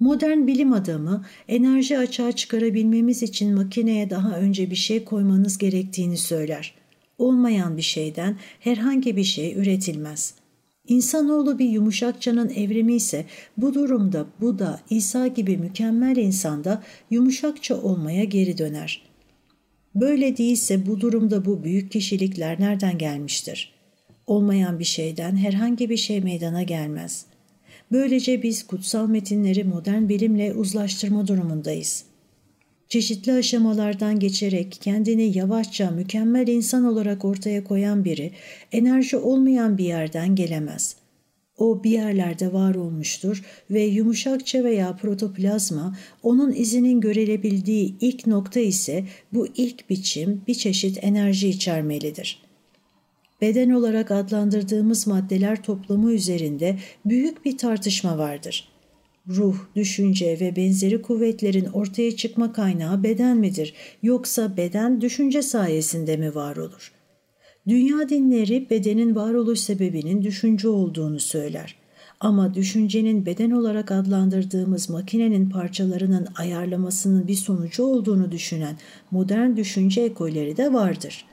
Modern 0.00 0.46
bilim 0.46 0.72
adamı 0.72 1.24
enerji 1.48 1.98
açığa 1.98 2.32
çıkarabilmemiz 2.32 3.22
için 3.22 3.54
makineye 3.54 4.10
daha 4.10 4.36
önce 4.36 4.70
bir 4.70 4.76
şey 4.76 5.04
koymanız 5.04 5.58
gerektiğini 5.58 6.16
söyler. 6.16 6.74
Olmayan 7.18 7.76
bir 7.76 7.82
şeyden 7.82 8.36
herhangi 8.60 9.16
bir 9.16 9.24
şey 9.24 9.54
üretilmez.'' 9.54 10.42
İnsanoğlu 10.88 11.58
bir 11.58 11.68
yumuşakçanın 11.68 12.48
evrimi 12.48 12.94
ise 12.94 13.26
bu 13.56 13.74
durumda 13.74 14.26
Buda, 14.40 14.80
İsa 14.90 15.26
gibi 15.26 15.56
mükemmel 15.56 16.16
insanda 16.16 16.82
yumuşakça 17.10 17.82
olmaya 17.82 18.24
geri 18.24 18.58
döner. 18.58 19.02
Böyle 19.94 20.36
değilse 20.36 20.86
bu 20.86 21.00
durumda 21.00 21.44
bu 21.44 21.64
büyük 21.64 21.92
kişilikler 21.92 22.60
nereden 22.60 22.98
gelmiştir? 22.98 23.71
Olmayan 24.26 24.78
bir 24.78 24.84
şeyden 24.84 25.36
herhangi 25.36 25.90
bir 25.90 25.96
şey 25.96 26.20
meydana 26.20 26.62
gelmez. 26.62 27.26
Böylece 27.92 28.42
biz 28.42 28.66
kutsal 28.66 29.08
metinleri 29.08 29.64
modern 29.64 30.08
bilimle 30.08 30.52
uzlaştırma 30.52 31.28
durumundayız.'' 31.28 32.12
çeşitli 32.92 33.32
aşamalardan 33.32 34.18
geçerek 34.18 34.78
kendini 34.80 35.38
yavaşça 35.38 35.90
mükemmel 35.90 36.48
insan 36.48 36.84
olarak 36.84 37.24
ortaya 37.24 37.64
koyan 37.64 38.04
biri 38.04 38.30
enerji 38.72 39.16
olmayan 39.16 39.78
bir 39.78 39.84
yerden 39.84 40.34
gelemez. 40.34 40.96
O 41.58 41.84
bir 41.84 41.90
yerlerde 41.90 42.52
var 42.52 42.74
olmuştur 42.74 43.42
ve 43.70 43.82
yumuşakça 43.82 44.64
veya 44.64 44.96
protoplazma 44.96 45.96
onun 46.22 46.52
izinin 46.52 47.00
görülebildiği 47.00 47.94
ilk 48.00 48.26
nokta 48.26 48.60
ise 48.60 49.04
bu 49.32 49.46
ilk 49.56 49.90
biçim 49.90 50.42
bir 50.48 50.54
çeşit 50.54 50.98
enerji 51.04 51.48
içermelidir. 51.48 52.41
Beden 53.42 53.70
olarak 53.70 54.10
adlandırdığımız 54.10 55.06
maddeler 55.06 55.62
toplamı 55.62 56.12
üzerinde 56.12 56.78
büyük 57.04 57.44
bir 57.44 57.58
tartışma 57.58 58.18
vardır.'' 58.18 58.72
ruh, 59.28 59.56
düşünce 59.76 60.40
ve 60.40 60.56
benzeri 60.56 61.02
kuvvetlerin 61.02 61.64
ortaya 61.64 62.16
çıkma 62.16 62.52
kaynağı 62.52 63.02
beden 63.02 63.36
midir 63.36 63.74
yoksa 64.02 64.56
beden 64.56 65.00
düşünce 65.00 65.42
sayesinde 65.42 66.16
mi 66.16 66.34
var 66.34 66.56
olur? 66.56 66.92
Dünya 67.68 68.08
dinleri 68.08 68.70
bedenin 68.70 69.14
varoluş 69.14 69.60
sebebinin 69.60 70.22
düşünce 70.22 70.68
olduğunu 70.68 71.20
söyler. 71.20 71.76
Ama 72.20 72.54
düşüncenin 72.54 73.26
beden 73.26 73.50
olarak 73.50 73.90
adlandırdığımız 73.90 74.90
makinenin 74.90 75.50
parçalarının 75.50 76.26
ayarlamasının 76.36 77.28
bir 77.28 77.34
sonucu 77.34 77.84
olduğunu 77.84 78.32
düşünen 78.32 78.76
modern 79.10 79.56
düşünce 79.56 80.00
ekolleri 80.02 80.56
de 80.56 80.72
vardır.'' 80.72 81.31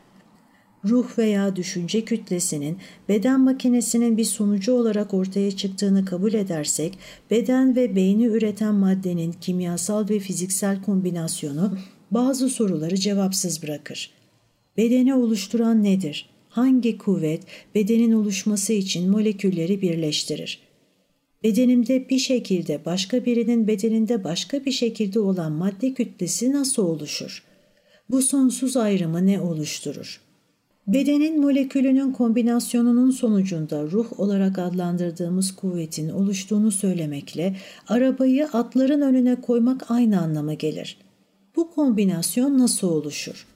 Ruh 0.85 1.17
veya 1.17 1.55
düşünce 1.55 2.05
kütlesinin 2.05 2.77
beden 3.09 3.41
makinesinin 3.41 4.17
bir 4.17 4.23
sonucu 4.23 4.73
olarak 4.73 5.13
ortaya 5.13 5.51
çıktığını 5.51 6.05
kabul 6.05 6.33
edersek, 6.33 6.97
beden 7.31 7.75
ve 7.75 7.95
beyni 7.95 8.25
üreten 8.25 8.75
maddenin 8.75 9.35
kimyasal 9.41 10.09
ve 10.09 10.19
fiziksel 10.19 10.81
kombinasyonu 10.81 11.77
bazı 12.11 12.49
soruları 12.49 12.95
cevapsız 12.95 13.63
bırakır. 13.63 14.11
Bedeni 14.77 15.13
oluşturan 15.13 15.83
nedir? 15.83 16.29
Hangi 16.49 16.97
kuvvet 16.97 17.43
bedenin 17.75 18.11
oluşması 18.11 18.73
için 18.73 19.09
molekülleri 19.09 19.81
birleştirir? 19.81 20.59
Bedenimde 21.43 22.09
bir 22.09 22.19
şekilde 22.19 22.85
başka 22.85 23.25
birinin 23.25 23.67
bedeninde 23.67 24.23
başka 24.23 24.65
bir 24.65 24.71
şekilde 24.71 25.19
olan 25.19 25.51
madde 25.51 25.93
kütlesi 25.93 26.51
nasıl 26.51 26.85
oluşur? 26.85 27.43
Bu 28.09 28.21
sonsuz 28.21 28.77
ayrımı 28.77 29.25
ne 29.25 29.39
oluşturur? 29.39 30.28
Bedenin 30.93 31.41
molekülünün 31.41 32.11
kombinasyonunun 32.11 33.11
sonucunda 33.11 33.83
ruh 33.83 34.19
olarak 34.19 34.59
adlandırdığımız 34.59 35.55
kuvvetin 35.55 36.09
oluştuğunu 36.09 36.71
söylemekle 36.71 37.55
arabayı 37.87 38.47
atların 38.47 39.01
önüne 39.01 39.41
koymak 39.41 39.91
aynı 39.91 40.21
anlama 40.21 40.53
gelir. 40.53 40.97
Bu 41.55 41.71
kombinasyon 41.71 42.59
nasıl 42.59 42.89
oluşur? 42.89 43.47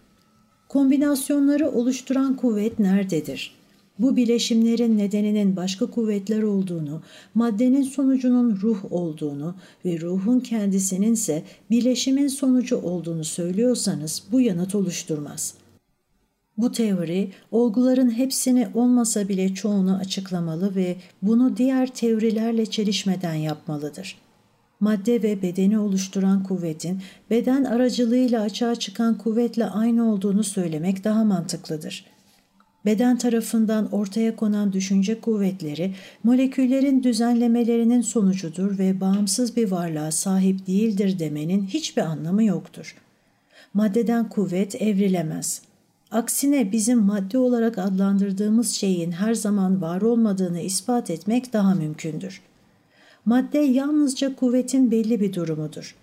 Kombinasyonları 0.70 1.70
oluşturan 1.70 2.36
kuvvet 2.36 2.80
nerededir? 2.80 3.56
Bu 4.00 4.16
bileşimlerin 4.16 4.98
nedeninin 4.98 5.56
başka 5.56 5.86
kuvvetler 5.86 6.44
olduğunu, 6.44 7.02
maddenin 7.36 7.84
sonucunun 7.84 8.60
ruh 8.62 8.92
olduğunu 8.92 9.56
ve 9.86 10.00
ruhun 10.00 10.40
kendisinin 10.40 11.14
ise 11.14 11.44
bileşimin 11.72 12.28
sonucu 12.28 12.78
olduğunu 12.78 13.24
söylüyorsanız 13.24 14.24
bu 14.32 14.42
yanıt 14.42 14.76
oluşturmaz.'' 14.76 15.63
Bu 16.58 16.72
teori 16.72 17.32
olguların 17.52 18.18
hepsini 18.18 18.68
olmasa 18.74 19.30
bile 19.30 19.54
çoğunu 19.54 19.98
açıklamalı 19.98 20.76
ve 20.76 20.96
bunu 21.22 21.58
diğer 21.58 21.88
teorilerle 21.88 22.66
çelişmeden 22.66 23.34
yapmalıdır. 23.34 24.18
Madde 24.80 25.24
ve 25.24 25.42
bedeni 25.42 25.80
oluşturan 25.80 26.44
kuvvetin 26.44 27.02
beden 27.30 27.64
aracılığıyla 27.64 28.42
açığa 28.42 28.76
çıkan 28.76 29.18
kuvvetle 29.18 29.66
aynı 29.66 30.14
olduğunu 30.14 30.44
söylemek 30.44 31.04
daha 31.04 31.24
mantıklıdır. 31.24 32.06
Beden 32.86 33.18
tarafından 33.18 33.92
ortaya 33.92 34.36
konan 34.36 34.74
düşünce 34.74 35.22
kuvvetleri 35.22 35.94
moleküllerin 36.24 37.04
düzenlemelerinin 37.04 38.02
sonucudur 38.02 38.78
ve 38.78 39.02
bağımsız 39.02 39.56
bir 39.56 39.72
varlığa 39.72 40.12
sahip 40.12 40.68
değildir 40.68 41.20
demenin 41.20 41.66
hiçbir 41.66 42.02
anlamı 42.02 42.44
yoktur. 42.44 42.96
Maddeden 43.74 44.30
kuvvet 44.30 44.82
evrilemez.'' 44.82 45.73
Aksine 46.14 46.72
bizim 46.72 47.00
madde 47.00 47.38
olarak 47.38 47.78
adlandırdığımız 47.78 48.72
şeyin 48.72 49.12
her 49.12 49.34
zaman 49.34 49.82
var 49.82 50.02
olmadığını 50.02 50.60
ispat 50.60 51.10
etmek 51.10 51.54
daha 51.54 51.76
mümkündür. 51.76 52.42
Madde 53.26 53.58
yalnızca 53.58 54.36
kuvvetin 54.36 54.92
belli 54.92 55.20
bir 55.20 55.34
durumudur. 55.34 55.96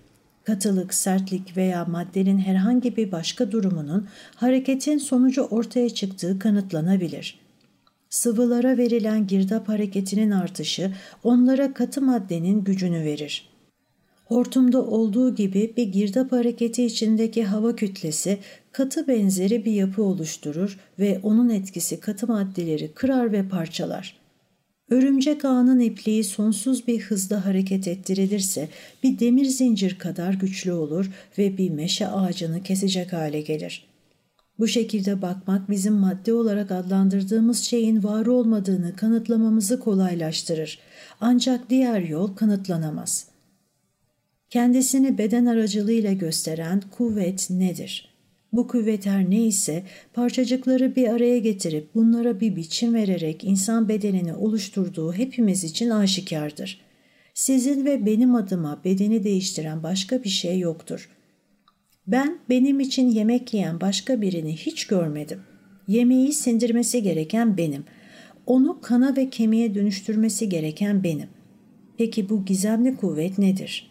Katılık, 0.45 0.95
sertlik 0.95 1.57
veya 1.57 1.85
maddenin 1.85 2.39
herhangi 2.39 2.97
bir 2.97 3.13
başka 3.13 3.53
durumunun 3.53 4.09
hareketin 4.35 4.99
sonucu 4.99 5.43
ortaya 5.43 5.91
çıktığı 5.91 6.39
kanıtlanabilir. 6.39 7.41
Sıvılara 8.09 8.77
verilen 8.77 9.27
girdap 9.27 9.69
hareketinin 9.69 10.31
artışı 10.31 10.93
onlara 11.25 11.75
katı 11.75 12.03
maddenin 12.03 12.65
gücünü 12.65 13.05
verir. 13.05 13.50
Hortumda 14.31 14.85
olduğu 14.87 15.35
gibi 15.35 15.73
bir 15.77 15.87
girdap 15.87 16.33
hareketi 16.33 16.85
içindeki 16.85 17.45
hava 17.45 17.77
kütlesi 17.77 18.39
katı 18.73 19.09
benzeri 19.09 19.65
bir 19.65 19.73
yapı 19.73 20.03
oluşturur 20.03 20.79
ve 20.99 21.21
onun 21.23 21.49
etkisi 21.49 22.01
katı 22.01 22.27
maddeleri 22.27 22.93
kırar 22.95 23.33
ve 23.33 23.49
parçalar. 23.49 24.17
Örümcek 24.91 25.45
ağının 25.45 25.81
ipliği 25.81 26.25
sonsuz 26.25 26.87
bir 26.87 27.01
hızda 27.01 27.47
hareket 27.47 27.89
ettirilirse 27.89 28.69
bir 29.03 29.19
demir 29.19 29.45
zincir 29.45 29.99
kadar 29.99 30.35
güçlü 30.35 30.73
olur 30.73 31.11
ve 31.39 31.59
bir 31.59 31.71
meşe 31.71 32.09
ağacını 32.09 32.63
kesecek 32.63 33.13
hale 33.13 33.41
gelir. 33.41 33.87
Bu 34.59 34.69
şekilde 34.69 35.23
bakmak 35.23 35.71
bizim 35.71 35.95
madde 35.95 36.33
olarak 36.33 36.71
adlandırdığımız 36.71 37.59
şeyin 37.59 38.03
var 38.03 38.27
olmadığını 38.27 38.97
kanıtlamamızı 38.97 39.81
kolaylaştırır. 39.81 40.79
Ancak 41.21 41.71
diğer 41.71 42.01
yol 42.01 42.37
kanıtlanamaz. 42.37 43.30
Kendisini 44.51 45.19
beden 45.19 45.47
aracılığıyla 45.47 46.13
gösteren 46.13 46.83
kuvvet 46.91 47.51
nedir?'' 47.51 48.11
Bu 48.53 48.67
kuvvet 48.67 49.07
her 49.07 49.31
neyse 49.31 49.83
parçacıkları 50.13 50.97
bir 50.97 51.09
araya 51.09 51.39
getirip 51.39 51.95
bunlara 51.95 52.41
bir 52.41 52.57
biçim 52.57 52.95
vererek 52.95 53.45
insan 53.45 53.89
bedenini 53.89 54.35
oluşturduğu 54.35 55.13
hepimiz 55.13 55.65
için 55.65 55.91
aşikardır. 55.91 56.81
Sizin 57.35 57.85
ve 57.85 58.07
benim 58.07 58.35
adıma 58.35 58.81
bedeni 58.85 59.25
değiştiren 59.25 59.83
başka 59.83 60.25
bir 60.25 60.29
şey 60.29 60.59
yoktur. 60.59 61.11
Ben 62.07 62.39
benim 62.49 62.81
için 62.81 63.09
yemek 63.09 63.55
yiyen 63.55 63.81
başka 63.81 64.21
birini 64.21 64.57
hiç 64.57 64.87
görmedim. 64.87 65.41
Yemeği 65.89 66.33
sindirmesi 66.33 67.03
gereken 67.03 67.57
benim. 67.57 67.85
Onu 68.47 68.81
kana 68.81 69.17
ve 69.17 69.31
kemiğe 69.31 69.75
dönüştürmesi 69.75 70.49
gereken 70.49 71.05
benim. 71.05 71.29
Peki 71.99 72.29
bu 72.29 72.45
gizemli 72.45 72.97
kuvvet 72.97 73.39
nedir?'' 73.39 73.90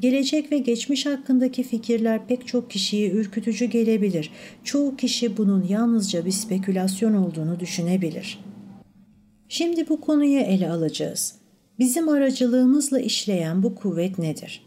Gelecek 0.00 0.52
ve 0.52 0.58
geçmiş 0.58 1.06
hakkındaki 1.06 1.62
fikirler 1.62 2.26
pek 2.26 2.46
çok 2.46 2.70
kişiye 2.70 3.10
ürkütücü 3.10 3.64
gelebilir. 3.64 4.30
Çoğu 4.64 4.96
kişi 4.96 5.36
bunun 5.36 5.66
yalnızca 5.68 6.24
bir 6.24 6.30
spekülasyon 6.30 7.14
olduğunu 7.14 7.60
düşünebilir. 7.60 8.38
Şimdi 9.48 9.88
bu 9.88 10.00
konuyu 10.00 10.38
ele 10.38 10.70
alacağız. 10.70 11.34
Bizim 11.78 12.08
aracılığımızla 12.08 13.00
işleyen 13.00 13.62
bu 13.62 13.74
kuvvet 13.74 14.18
nedir? 14.18 14.66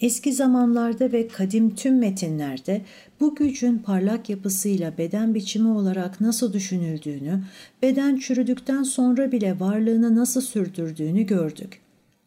Eski 0.00 0.32
zamanlarda 0.32 1.12
ve 1.12 1.28
kadim 1.28 1.74
tüm 1.74 1.98
metinlerde 1.98 2.82
bu 3.20 3.34
gücün 3.34 3.78
parlak 3.78 4.30
yapısıyla 4.30 4.98
beden 4.98 5.34
biçimi 5.34 5.68
olarak 5.68 6.20
nasıl 6.20 6.52
düşünüldüğünü, 6.52 7.42
beden 7.82 8.16
çürüdükten 8.16 8.82
sonra 8.82 9.32
bile 9.32 9.60
varlığını 9.60 10.16
nasıl 10.16 10.40
sürdürdüğünü 10.40 11.22
gördük. 11.22 11.83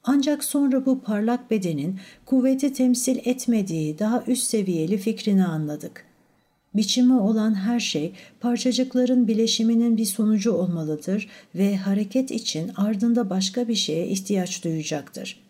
Ancak 0.10 0.43
sonra 0.43 0.86
bu 0.86 1.02
parlak 1.02 1.52
bedenin 1.52 2.00
kuvveti 2.26 2.74
temsil 2.74 3.17
etmediği 3.26 4.00
daha 4.00 4.24
üst 4.28 4.43
seviyeli 4.43 4.98
fikrini 4.98 5.46
anladık. 5.46 6.06
Biçimi 6.76 7.20
olan 7.20 7.56
her 7.56 7.80
şey 7.80 8.13
parçacıkların 8.39 9.28
bileşiminin 9.28 9.98
bir 9.98 10.06
sonucu 10.06 10.52
olmalıdır 10.52 11.28
ve 11.56 11.78
hareket 11.78 12.32
için 12.32 12.72
ardında 12.76 13.30
başka 13.30 13.67
bir 13.67 13.76
şeye 13.76 14.08
ihtiyaç 14.08 14.63
duyacaktır. 14.63 15.47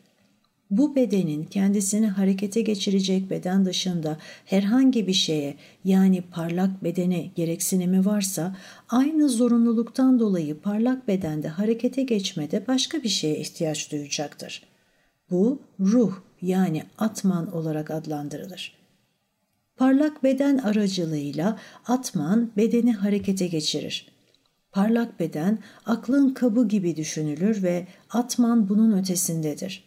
Bu 0.71 0.95
bedenin 0.95 1.43
kendisini 1.43 2.07
harekete 2.07 2.61
geçirecek 2.61 3.29
beden 3.29 3.65
dışında 3.65 4.17
herhangi 4.45 5.07
bir 5.07 5.13
şeye 5.13 5.55
yani 5.85 6.21
parlak 6.21 6.83
bedene 6.83 7.31
gereksinimi 7.35 8.05
varsa 8.05 8.55
aynı 8.89 9.29
zorunluluktan 9.29 10.19
dolayı 10.19 10.59
parlak 10.59 11.07
bedende 11.07 11.47
harekete 11.47 12.03
geçmede 12.03 12.67
başka 12.67 13.03
bir 13.03 13.09
şeye 13.09 13.37
ihtiyaç 13.37 13.91
duyacaktır. 13.91 14.63
Bu 15.31 15.61
ruh 15.79 16.13
yani 16.41 16.83
atman 16.97 17.51
olarak 17.55 17.91
adlandırılır. 17.91 18.77
Parlak 19.77 20.23
beden 20.23 20.57
aracılığıyla 20.57 21.59
atman 21.87 22.51
bedeni 22.57 22.93
harekete 22.93 23.47
geçirir. 23.47 24.07
Parlak 24.71 25.19
beden 25.19 25.59
aklın 25.85 26.33
kabı 26.33 26.67
gibi 26.67 26.95
düşünülür 26.95 27.63
ve 27.63 27.87
atman 28.09 28.69
bunun 28.69 28.97
ötesindedir. 28.97 29.86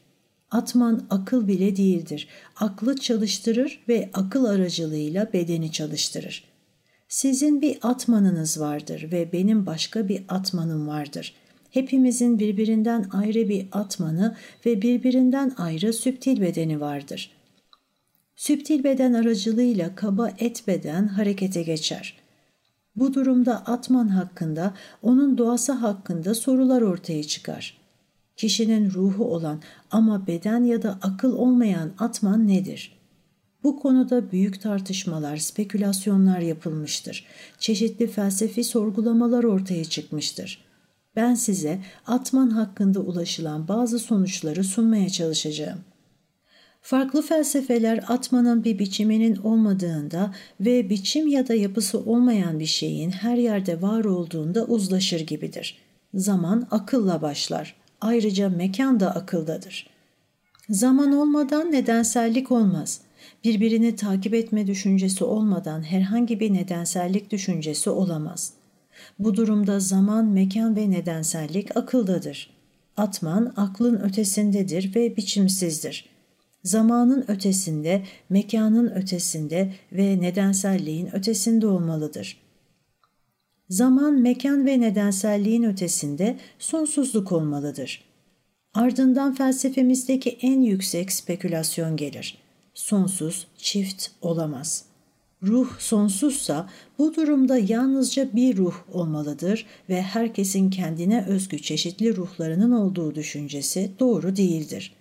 Atman 0.50 1.06
akıl 1.10 1.48
bile 1.48 1.76
değildir. 1.76 2.28
Aklı 2.56 2.96
çalıştırır 2.96 3.84
ve 3.88 4.10
akıl 4.14 4.44
aracılığıyla 4.44 5.32
bedeni 5.32 5.72
çalıştırır. 5.72 6.44
Sizin 7.08 7.62
bir 7.62 7.78
atmanınız 7.82 8.60
vardır 8.60 9.08
ve 9.12 9.32
benim 9.32 9.66
başka 9.66 10.08
bir 10.08 10.22
atmanım 10.28 10.88
vardır. 10.88 11.34
Hepimizin 11.70 12.38
birbirinden 12.38 13.06
ayrı 13.12 13.48
bir 13.48 13.66
atmanı 13.72 14.36
ve 14.66 14.82
birbirinden 14.82 15.52
ayrı 15.56 15.92
süptil 15.92 16.40
bedeni 16.40 16.80
vardır. 16.80 17.30
Süptil 18.36 18.84
beden 18.84 19.12
aracılığıyla 19.12 19.94
kaba 19.94 20.32
et 20.38 20.66
beden 20.66 21.06
harekete 21.06 21.62
geçer. 21.62 22.16
Bu 22.96 23.14
durumda 23.14 23.56
atman 23.66 24.08
hakkında, 24.08 24.74
onun 25.02 25.38
doğası 25.38 25.72
hakkında 25.72 26.34
sorular 26.34 26.82
ortaya 26.82 27.24
çıkar.'' 27.24 27.79
Kişinin 28.40 28.90
ruhu 28.90 29.24
olan 29.24 29.60
ama 29.90 30.26
beden 30.26 30.64
ya 30.64 30.82
da 30.82 30.98
akıl 31.02 31.32
olmayan 31.32 31.90
atman 31.98 32.48
nedir? 32.48 32.98
Bu 33.64 33.80
konuda 33.80 34.32
büyük 34.32 34.62
tartışmalar, 34.62 35.36
spekülasyonlar 35.36 36.38
yapılmıştır. 36.40 37.26
Çeşitli 37.58 38.06
felsefi 38.06 38.64
sorgulamalar 38.64 39.44
ortaya 39.44 39.84
çıkmıştır. 39.84 40.64
Ben 41.16 41.34
size 41.34 41.80
atman 42.06 42.50
hakkında 42.50 43.00
ulaşılan 43.00 43.68
bazı 43.68 43.98
sonuçları 43.98 44.64
sunmaya 44.64 45.08
çalışacağım. 45.08 45.78
Farklı 46.82 47.22
felsefeler 47.22 48.04
atmanın 48.08 48.64
bir 48.64 48.78
biçiminin 48.78 49.36
olmadığında 49.36 50.34
ve 50.60 50.90
biçim 50.90 51.26
ya 51.26 51.48
da 51.48 51.54
yapısı 51.54 51.98
olmayan 52.00 52.60
bir 52.60 52.66
şeyin 52.66 53.10
her 53.10 53.36
yerde 53.36 53.82
var 53.82 54.04
olduğunda 54.04 54.64
uzlaşır 54.64 55.20
gibidir. 55.20 55.78
Zaman 56.14 56.68
akılla 56.70 57.22
başlar. 57.22 57.79
Ayrıca 58.00 58.48
mekan 58.48 59.00
da 59.00 59.14
akıldadır. 59.14 59.90
Zaman 60.70 61.12
olmadan 61.12 61.72
nedensellik 61.72 62.52
olmaz. 62.52 63.00
Birbirini 63.44 63.96
takip 63.96 64.34
etme 64.34 64.66
düşüncesi 64.66 65.24
olmadan 65.24 65.82
herhangi 65.82 66.40
bir 66.40 66.52
nedensellik 66.52 67.30
düşüncesi 67.30 67.90
olamaz. 67.90 68.52
Bu 69.18 69.36
durumda 69.36 69.80
zaman, 69.80 70.26
mekan 70.26 70.76
ve 70.76 70.90
nedensellik 70.90 71.76
akıldadır. 71.76 72.50
Atman 72.96 73.52
aklın 73.56 73.96
ötesindedir 74.00 74.94
ve 74.94 75.16
biçimsizdir. 75.16 76.08
Zamanın 76.64 77.24
ötesinde, 77.28 78.02
mekanın 78.30 78.90
ötesinde 78.90 79.72
ve 79.92 80.20
nedenselliğin 80.20 81.16
ötesinde 81.16 81.66
olmalıdır.'' 81.66 82.49
Zaman, 83.70 84.14
mekan 84.14 84.66
ve 84.66 84.80
nedenselliğin 84.80 85.62
ötesinde 85.62 86.36
sonsuzluk 86.58 87.32
olmalıdır. 87.32 88.04
Ardından 88.74 89.34
felsefemizdeki 89.34 90.38
en 90.42 90.60
yüksek 90.60 91.12
spekülasyon 91.12 91.96
gelir. 91.96 92.38
Sonsuz, 92.74 93.46
çift 93.56 94.06
olamaz. 94.22 94.84
Ruh 95.42 95.78
sonsuzsa 95.78 96.68
bu 96.98 97.14
durumda 97.14 97.58
yalnızca 97.58 98.28
bir 98.34 98.56
ruh 98.56 98.74
olmalıdır 98.92 99.66
ve 99.88 100.02
herkesin 100.02 100.70
kendine 100.70 101.24
özgü 101.28 101.62
çeşitli 101.62 102.16
ruhlarının 102.16 102.72
olduğu 102.72 103.14
düşüncesi 103.14 103.90
doğru 104.00 104.36
değildir. 104.36 104.92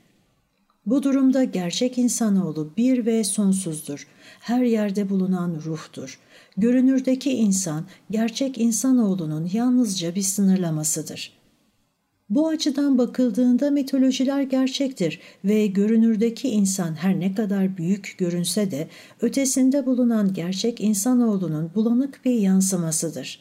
Bu 0.85 1.03
durumda 1.03 1.43
gerçek 1.43 1.97
insanoğlu 1.97 2.73
bir 2.77 3.05
ve 3.05 3.23
sonsuzdur. 3.23 4.07
Her 4.39 4.61
yerde 4.61 5.09
bulunan 5.09 5.61
ruhtur. 5.65 6.19
Görünürdeki 6.59 7.31
insan, 7.31 7.85
gerçek 8.11 8.57
insanoğlunun 8.57 9.49
yalnızca 9.53 10.15
bir 10.15 10.21
sınırlamasıdır. 10.21 11.33
Bu 12.29 12.47
açıdan 12.47 12.97
bakıldığında 12.97 13.71
mitolojiler 13.71 14.41
gerçektir 14.41 15.19
ve 15.45 15.67
görünürdeki 15.67 16.49
insan 16.49 16.93
her 16.93 17.19
ne 17.19 17.35
kadar 17.35 17.77
büyük 17.77 18.15
görünse 18.17 18.71
de 18.71 18.87
ötesinde 19.21 19.85
bulunan 19.85 20.33
gerçek 20.33 20.81
insanoğlunun 20.81 21.71
bulanık 21.75 22.25
bir 22.25 22.33
yansımasıdır. 22.33 23.39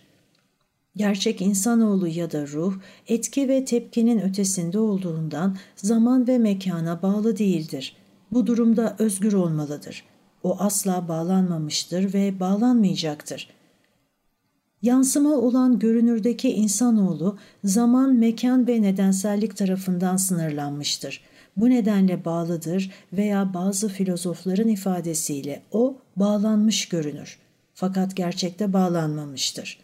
Gerçek 0.97 1.43
insanoğlu 1.43 2.09
ya 2.09 2.31
da 2.33 2.47
ruh, 2.47 2.75
etki 3.07 3.49
ve 3.49 3.65
tepkinin 3.65 4.21
ötesinde 4.21 4.79
olduğundan 4.79 5.57
zaman 5.77 6.29
ve 6.29 6.39
mekana 6.39 7.03
bağlı 7.03 7.39
değildir. 7.39 7.97
Bu 8.33 8.47
durumda 8.47 8.97
özgür 8.99 9.33
olmalıdır. 9.33 10.05
O 10.43 10.57
asla 10.59 11.09
bağlanmamıştır 11.09 12.15
ve 12.15 12.41
bağlanmayacaktır. 12.41 13.49
Yansıma 14.83 15.31
olan 15.31 15.79
görünürdeki 15.79 16.51
insanoğlu 16.51 17.39
zaman, 17.65 18.15
mekan 18.15 18.67
ve 18.67 18.83
nedensellik 18.83 19.57
tarafından 19.57 20.17
sınırlanmıştır. 20.17 21.21
Bu 21.57 21.71
nedenle 21.71 22.25
bağlıdır 22.25 22.91
veya 23.13 23.55
bazı 23.55 23.89
filozofların 23.89 24.69
ifadesiyle 24.69 25.63
o 25.73 25.97
bağlanmış 26.17 26.89
görünür. 26.89 27.39
Fakat 27.75 28.17
gerçekte 28.17 28.73
bağlanmamıştır. 28.73 29.79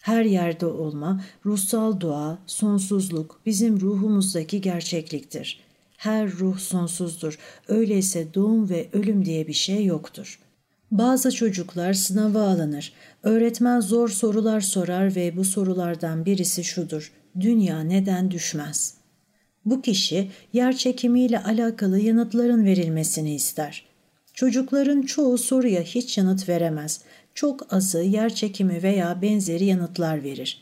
Her 0.00 0.24
yerde 0.24 0.66
olma, 0.66 1.24
ruhsal 1.46 2.00
dua, 2.00 2.38
sonsuzluk 2.46 3.40
bizim 3.46 3.80
ruhumuzdaki 3.80 4.60
gerçekliktir. 4.60 5.60
Her 6.02 6.32
ruh 6.32 6.58
sonsuzdur. 6.58 7.38
Öyleyse 7.68 8.34
doğum 8.34 8.70
ve 8.70 8.88
ölüm 8.92 9.24
diye 9.24 9.46
bir 9.46 9.52
şey 9.52 9.84
yoktur.'' 9.84 10.52
Bazı 10.92 11.30
çocuklar 11.30 11.92
sınava 11.92 12.42
alınır. 12.42 12.92
Öğretmen 13.22 13.80
zor 13.80 14.08
sorular 14.08 14.60
sorar 14.60 15.16
ve 15.16 15.36
bu 15.36 15.44
sorulardan 15.44 16.26
birisi 16.26 16.64
şudur. 16.64 17.12
Dünya 17.40 17.80
neden 17.80 18.30
düşmez? 18.30 18.94
Bu 19.64 19.82
kişi 19.82 20.30
yer 20.52 20.76
çekimiyle 20.76 21.42
alakalı 21.42 21.98
yanıtların 21.98 22.64
verilmesini 22.64 23.34
ister. 23.34 23.86
Çocukların 24.34 25.02
çoğu 25.02 25.38
soruya 25.38 25.82
hiç 25.82 26.18
yanıt 26.18 26.48
veremez. 26.48 27.00
Çok 27.34 27.74
azı 27.74 28.02
yer 28.02 28.34
çekimi 28.34 28.82
veya 28.82 29.22
benzeri 29.22 29.64
yanıtlar 29.64 30.24
verir. 30.24 30.60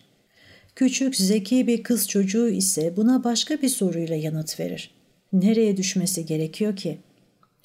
Küçük 0.76 1.16
zeki 1.16 1.66
bir 1.66 1.82
kız 1.82 2.08
çocuğu 2.08 2.48
ise 2.48 2.96
buna 2.96 3.24
başka 3.24 3.62
bir 3.62 3.68
soruyla 3.68 4.16
yanıt 4.16 4.60
verir. 4.60 4.99
Nereye 5.32 5.76
düşmesi 5.76 6.26
gerekiyor 6.26 6.76
ki? 6.76 6.98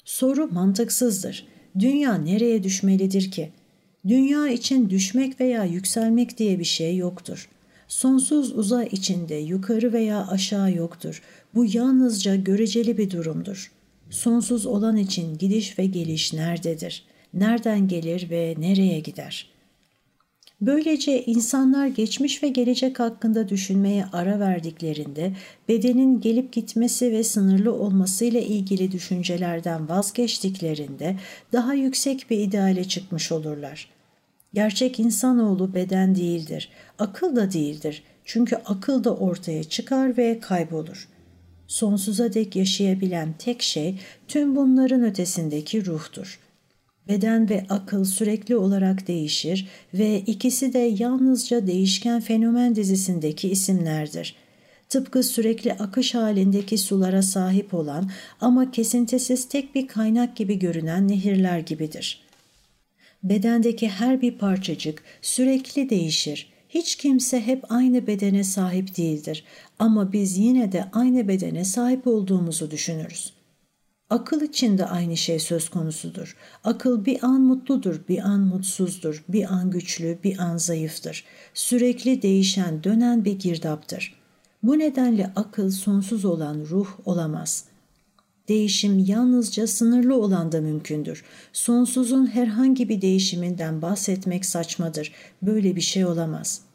Soru 0.04 0.48
mantıksızdır. 0.52 1.46
Dünya 1.78 2.14
nereye 2.14 2.62
düşmelidir 2.62 3.30
ki? 3.30 3.52
Dünya 4.08 4.48
için 4.48 4.90
düşmek 4.90 5.40
veya 5.40 5.64
yükselmek 5.64 6.38
diye 6.38 6.58
bir 6.58 6.64
şey 6.64 6.96
yoktur. 6.96 7.48
Sonsuz 7.88 8.52
uzay 8.52 8.88
içinde 8.92 9.34
yukarı 9.34 9.92
veya 9.92 10.26
aşağı 10.26 10.72
yoktur. 10.72 11.22
Bu 11.54 11.66
yalnızca 11.72 12.36
göreceli 12.36 12.98
bir 12.98 13.10
durumdur. 13.10 13.72
Sonsuz 14.10 14.66
olan 14.66 14.96
için 14.96 15.38
gidiş 15.38 15.78
ve 15.78 15.86
geliş 15.86 16.32
nerededir? 16.32 17.04
Nereden 17.34 17.88
gelir 17.88 18.30
ve 18.30 18.54
nereye 18.58 19.00
gider?'' 19.00 19.55
Böylece 20.60 21.24
insanlar 21.24 21.86
geçmiş 21.86 22.42
ve 22.42 22.48
gelecek 22.48 23.00
hakkında 23.00 23.48
düşünmeye 23.48 24.04
ara 24.12 24.40
verdiklerinde 24.40 25.32
bedenin 25.68 26.20
gelip 26.20 26.52
gitmesi 26.52 27.12
ve 27.12 27.24
sınırlı 27.24 27.74
olmasıyla 27.74 28.40
ilgili 28.40 28.92
düşüncelerden 28.92 29.88
vazgeçtiklerinde 29.88 31.16
daha 31.52 31.74
yüksek 31.74 32.30
bir 32.30 32.38
ideale 32.38 32.84
çıkmış 32.84 33.32
olurlar. 33.32 33.90
Gerçek 34.54 35.00
insanoğlu 35.00 35.74
beden 35.74 36.14
değildir, 36.14 36.70
akıl 36.98 37.36
da 37.36 37.52
değildir. 37.52 38.02
Çünkü 38.24 38.56
akıl 38.56 39.04
da 39.04 39.16
ortaya 39.16 39.64
çıkar 39.64 40.16
ve 40.16 40.40
kaybolur. 40.40 41.08
Sonsuza 41.66 42.34
dek 42.34 42.56
yaşayabilen 42.56 43.34
tek 43.38 43.62
şey 43.62 44.00
tüm 44.28 44.56
bunların 44.56 45.04
ötesindeki 45.04 45.86
ruhtur.'' 45.86 46.45
Beden 47.08 47.48
ve 47.48 47.66
akıl 47.68 48.04
sürekli 48.04 48.56
olarak 48.56 49.08
değişir 49.08 49.68
ve 49.94 50.20
ikisi 50.20 50.72
de 50.72 50.78
yalnızca 50.78 51.66
değişken 51.66 52.20
fenomen 52.20 52.76
dizisindeki 52.76 53.48
isimlerdir. 53.48 54.36
Tıpkı 54.88 55.22
sürekli 55.22 55.72
akış 55.72 56.14
halindeki 56.14 56.78
sulara 56.78 57.22
sahip 57.22 57.74
olan 57.74 58.10
ama 58.40 58.70
kesintisiz 58.70 59.48
tek 59.48 59.74
bir 59.74 59.86
kaynak 59.86 60.36
gibi 60.36 60.58
görünen 60.58 61.08
nehirler 61.08 61.58
gibidir. 61.58 62.20
Bedendeki 63.22 63.88
her 63.88 64.22
bir 64.22 64.38
parçacık 64.38 65.02
sürekli 65.22 65.90
değişir. 65.90 66.52
Hiç 66.68 66.96
kimse 66.96 67.40
hep 67.40 67.72
aynı 67.72 68.06
bedene 68.06 68.44
sahip 68.44 68.96
değildir 68.96 69.44
ama 69.78 70.12
biz 70.12 70.38
yine 70.38 70.72
de 70.72 70.84
aynı 70.92 71.28
bedene 71.28 71.64
sahip 71.64 72.06
olduğumuzu 72.06 72.70
düşünürüz. 72.70 73.35
Akıl 74.10 74.40
için 74.40 74.78
de 74.78 74.86
aynı 74.86 75.16
şey 75.16 75.38
söz 75.38 75.68
konusudur. 75.68 76.36
Akıl 76.64 77.04
bir 77.04 77.24
an 77.24 77.40
mutludur, 77.40 78.00
bir 78.08 78.18
an 78.18 78.40
mutsuzdur, 78.40 79.24
bir 79.28 79.54
an 79.54 79.70
güçlü, 79.70 80.18
bir 80.24 80.38
an 80.38 80.56
zayıftır. 80.56 81.24
Sürekli 81.54 82.22
değişen, 82.22 82.84
dönen 82.84 83.24
bir 83.24 83.38
girdaptır. 83.38 84.14
Bu 84.62 84.78
nedenle 84.78 85.32
akıl 85.36 85.70
sonsuz 85.70 86.24
olan 86.24 86.66
ruh 86.70 86.88
olamaz. 87.04 87.64
Değişim 88.48 88.98
yalnızca 88.98 89.66
sınırlı 89.66 90.20
olan 90.20 90.52
da 90.52 90.60
mümkündür. 90.60 91.24
Sonsuzun 91.52 92.26
herhangi 92.26 92.88
bir 92.88 93.00
değişiminden 93.00 93.82
bahsetmek 93.82 94.44
saçmadır. 94.44 95.12
Böyle 95.42 95.76
bir 95.76 95.80
şey 95.80 96.04
olamaz.'' 96.04 96.65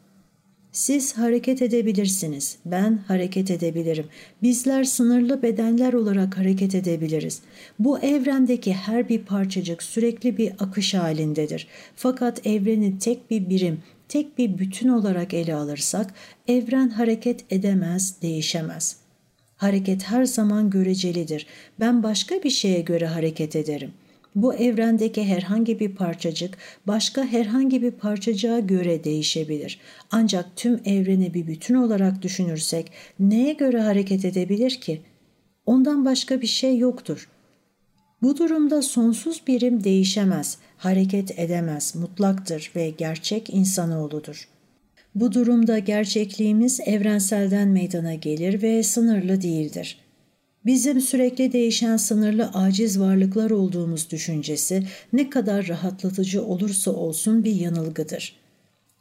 Siz 0.72 1.18
hareket 1.18 1.62
edebilirsiniz. 1.62 2.56
Ben 2.66 2.96
hareket 3.08 3.50
edebilirim. 3.50 4.06
Bizler 4.42 4.84
sınırlı 4.84 5.42
bedenler 5.42 5.92
olarak 5.92 6.38
hareket 6.38 6.74
edebiliriz. 6.74 7.42
Bu 7.78 7.98
evrendeki 7.98 8.72
her 8.72 9.08
bir 9.08 9.18
parçacık 9.18 9.82
sürekli 9.82 10.36
bir 10.36 10.52
akış 10.58 10.94
halindedir. 10.94 11.68
Fakat 11.96 12.46
evreni 12.46 12.98
tek 12.98 13.30
bir 13.30 13.48
birim, 13.48 13.80
tek 14.08 14.38
bir 14.38 14.58
bütün 14.58 14.88
olarak 14.88 15.34
ele 15.34 15.54
alırsak 15.54 16.14
evren 16.48 16.88
hareket 16.88 17.44
edemez, 17.50 18.14
değişemez. 18.22 18.96
Hareket 19.56 20.02
her 20.02 20.24
zaman 20.24 20.70
görecelidir. 20.70 21.46
Ben 21.80 22.02
başka 22.02 22.42
bir 22.42 22.50
şeye 22.50 22.80
göre 22.80 23.06
hareket 23.06 23.56
ederim. 23.56 23.92
Bu 24.34 24.54
evrendeki 24.54 25.24
herhangi 25.24 25.80
bir 25.80 25.94
parçacık 25.94 26.58
başka 26.86 27.24
herhangi 27.24 27.82
bir 27.82 27.90
parçacığa 27.90 28.58
göre 28.58 29.04
değişebilir. 29.04 29.80
Ancak 30.10 30.56
tüm 30.56 30.80
evreni 30.84 31.34
bir 31.34 31.46
bütün 31.46 31.74
olarak 31.74 32.22
düşünürsek 32.22 32.92
neye 33.20 33.52
göre 33.52 33.80
hareket 33.80 34.24
edebilir 34.24 34.70
ki? 34.70 35.00
Ondan 35.66 36.04
başka 36.04 36.40
bir 36.40 36.46
şey 36.46 36.78
yoktur. 36.78 37.28
Bu 38.22 38.36
durumda 38.36 38.82
sonsuz 38.82 39.42
birim 39.46 39.84
değişemez, 39.84 40.58
hareket 40.76 41.38
edemez, 41.38 41.94
mutlaktır 41.96 42.72
ve 42.76 42.90
gerçek 42.90 43.54
insanoğludur. 43.54 44.48
Bu 45.14 45.32
durumda 45.32 45.78
gerçekliğimiz 45.78 46.80
evrenselden 46.86 47.68
meydana 47.68 48.14
gelir 48.14 48.62
ve 48.62 48.82
sınırlı 48.82 49.42
değildir. 49.42 50.01
Bizim 50.66 51.00
sürekli 51.00 51.52
değişen 51.52 51.96
sınırlı 51.96 52.50
aciz 52.54 53.00
varlıklar 53.00 53.50
olduğumuz 53.50 54.10
düşüncesi 54.10 54.82
ne 55.12 55.30
kadar 55.30 55.68
rahatlatıcı 55.68 56.44
olursa 56.44 56.90
olsun 56.90 57.44
bir 57.44 57.54
yanılgıdır. 57.54 58.36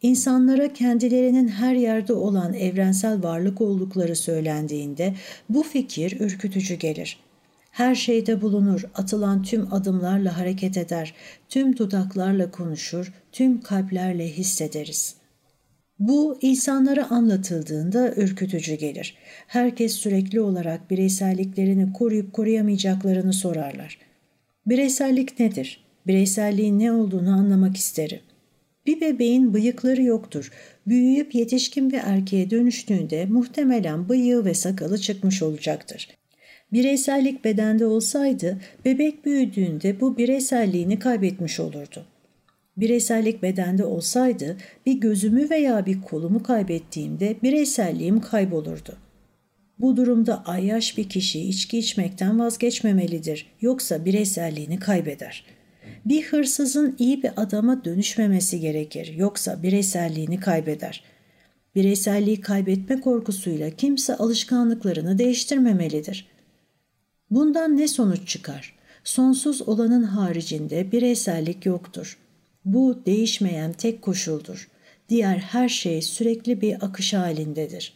İnsanlara 0.01 0.73
kendilerinin 0.73 1.47
her 1.47 1.75
yerde 1.75 2.13
olan 2.13 2.53
evrensel 2.53 3.23
varlık 3.23 3.61
oldukları 3.61 4.15
söylendiğinde 4.15 5.15
bu 5.49 5.63
fikir 5.63 6.19
ürkütücü 6.19 6.75
gelir. 6.75 7.19
Her 7.71 7.95
şeyde 7.95 8.41
bulunur, 8.41 8.81
atılan 8.95 9.43
tüm 9.43 9.73
adımlarla 9.73 10.37
hareket 10.37 10.77
eder, 10.77 11.13
tüm 11.49 11.77
dudaklarla 11.77 12.51
konuşur, 12.51 13.13
tüm 13.31 13.61
kalplerle 13.61 14.27
hissederiz.'' 14.27 15.20
Bu 16.01 16.37
insanlara 16.41 17.09
anlatıldığında 17.09 18.13
ürkütücü 18.15 18.75
gelir. 18.75 19.15
Herkes 19.47 19.93
sürekli 19.93 20.41
olarak 20.41 20.91
bireyselliklerini 20.91 21.93
koruyup 21.93 22.33
koruyamayacaklarını 22.33 23.33
sorarlar. 23.33 23.97
Bireysellik 24.65 25.39
nedir? 25.39 25.83
Bireyselliğin 26.07 26.79
ne 26.79 26.91
olduğunu 26.91 27.29
anlamak 27.29 27.77
isterim. 27.77 28.19
Bir 28.85 29.01
bebeğin 29.01 29.53
bıyıkları 29.53 30.03
yoktur. 30.03 30.51
Büyüyüp 30.87 31.35
yetişkin 31.35 31.91
bir 31.91 31.99
erkeğe 32.03 32.49
dönüştüğünde 32.49 33.25
muhtemelen 33.25 34.09
bıyığı 34.09 34.45
ve 34.45 34.53
sakalı 34.53 34.97
çıkmış 34.97 35.43
olacaktır. 35.43 36.07
Bireysellik 36.73 37.45
bedende 37.45 37.85
olsaydı 37.85 38.57
bebek 38.85 39.25
büyüdüğünde 39.25 39.99
bu 39.99 40.17
bireyselliğini 40.17 40.99
kaybetmiş 40.99 41.59
olurdu. 41.59 42.05
Bireysellik 42.81 43.43
bedende 43.43 43.85
olsaydı 43.85 44.57
bir 44.85 44.93
gözümü 44.93 45.49
veya 45.49 45.85
bir 45.85 46.01
kolumu 46.01 46.43
kaybettiğimde 46.43 47.35
bireyselliğim 47.43 48.21
kaybolurdu. 48.21 48.97
Bu 49.79 49.97
durumda 49.97 50.43
ayyaş 50.45 50.97
bir 50.97 51.09
kişi 51.09 51.39
içki 51.49 51.77
içmekten 51.77 52.39
vazgeçmemelidir 52.39 53.51
yoksa 53.61 54.05
bireyselliğini 54.05 54.79
kaybeder. 54.79 55.45
Bir 56.05 56.23
hırsızın 56.23 56.95
iyi 56.99 57.23
bir 57.23 57.31
adama 57.37 57.85
dönüşmemesi 57.85 58.59
gerekir 58.59 59.13
yoksa 59.15 59.63
bireyselliğini 59.63 60.39
kaybeder. 60.39 61.03
Bireyselliği 61.75 62.41
kaybetme 62.41 63.01
korkusuyla 63.01 63.69
kimse 63.69 64.15
alışkanlıklarını 64.15 65.17
değiştirmemelidir. 65.17 66.27
Bundan 67.31 67.77
ne 67.77 67.87
sonuç 67.87 68.27
çıkar? 68.27 68.75
Sonsuz 69.03 69.61
olanın 69.61 70.03
haricinde 70.03 70.91
bireysellik 70.91 71.65
yoktur. 71.65 72.17
Bu 72.65 73.01
değişmeyen 73.05 73.73
tek 73.73 74.01
koşuldur. 74.01 74.69
Diğer 75.09 75.37
her 75.37 75.69
şey 75.69 76.01
sürekli 76.01 76.61
bir 76.61 76.85
akış 76.85 77.13
halindedir. 77.13 77.93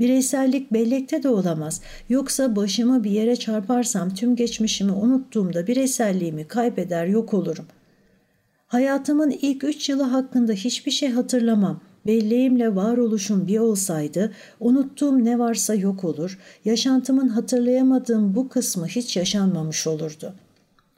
Bireysellik 0.00 0.72
bellekte 0.72 1.22
de 1.22 1.28
olamaz. 1.28 1.80
Yoksa 2.08 2.56
başımı 2.56 3.04
bir 3.04 3.10
yere 3.10 3.36
çarparsam 3.36 4.14
tüm 4.14 4.36
geçmişimi 4.36 4.92
unuttuğumda 4.92 5.66
bireyselliğimi 5.66 6.48
kaybeder 6.48 7.06
yok 7.06 7.34
olurum. 7.34 7.66
Hayatımın 8.66 9.30
ilk 9.30 9.64
üç 9.64 9.88
yılı 9.88 10.02
hakkında 10.02 10.52
hiçbir 10.52 10.90
şey 10.90 11.10
hatırlamam. 11.10 11.80
Belleğimle 12.06 12.74
varoluşum 12.74 13.46
bir 13.46 13.58
olsaydı, 13.58 14.32
unuttuğum 14.60 15.24
ne 15.24 15.38
varsa 15.38 15.74
yok 15.74 16.04
olur, 16.04 16.38
yaşantımın 16.64 17.28
hatırlayamadığım 17.28 18.34
bu 18.34 18.48
kısmı 18.48 18.86
hiç 18.86 19.16
yaşanmamış 19.16 19.86
olurdu. 19.86 20.34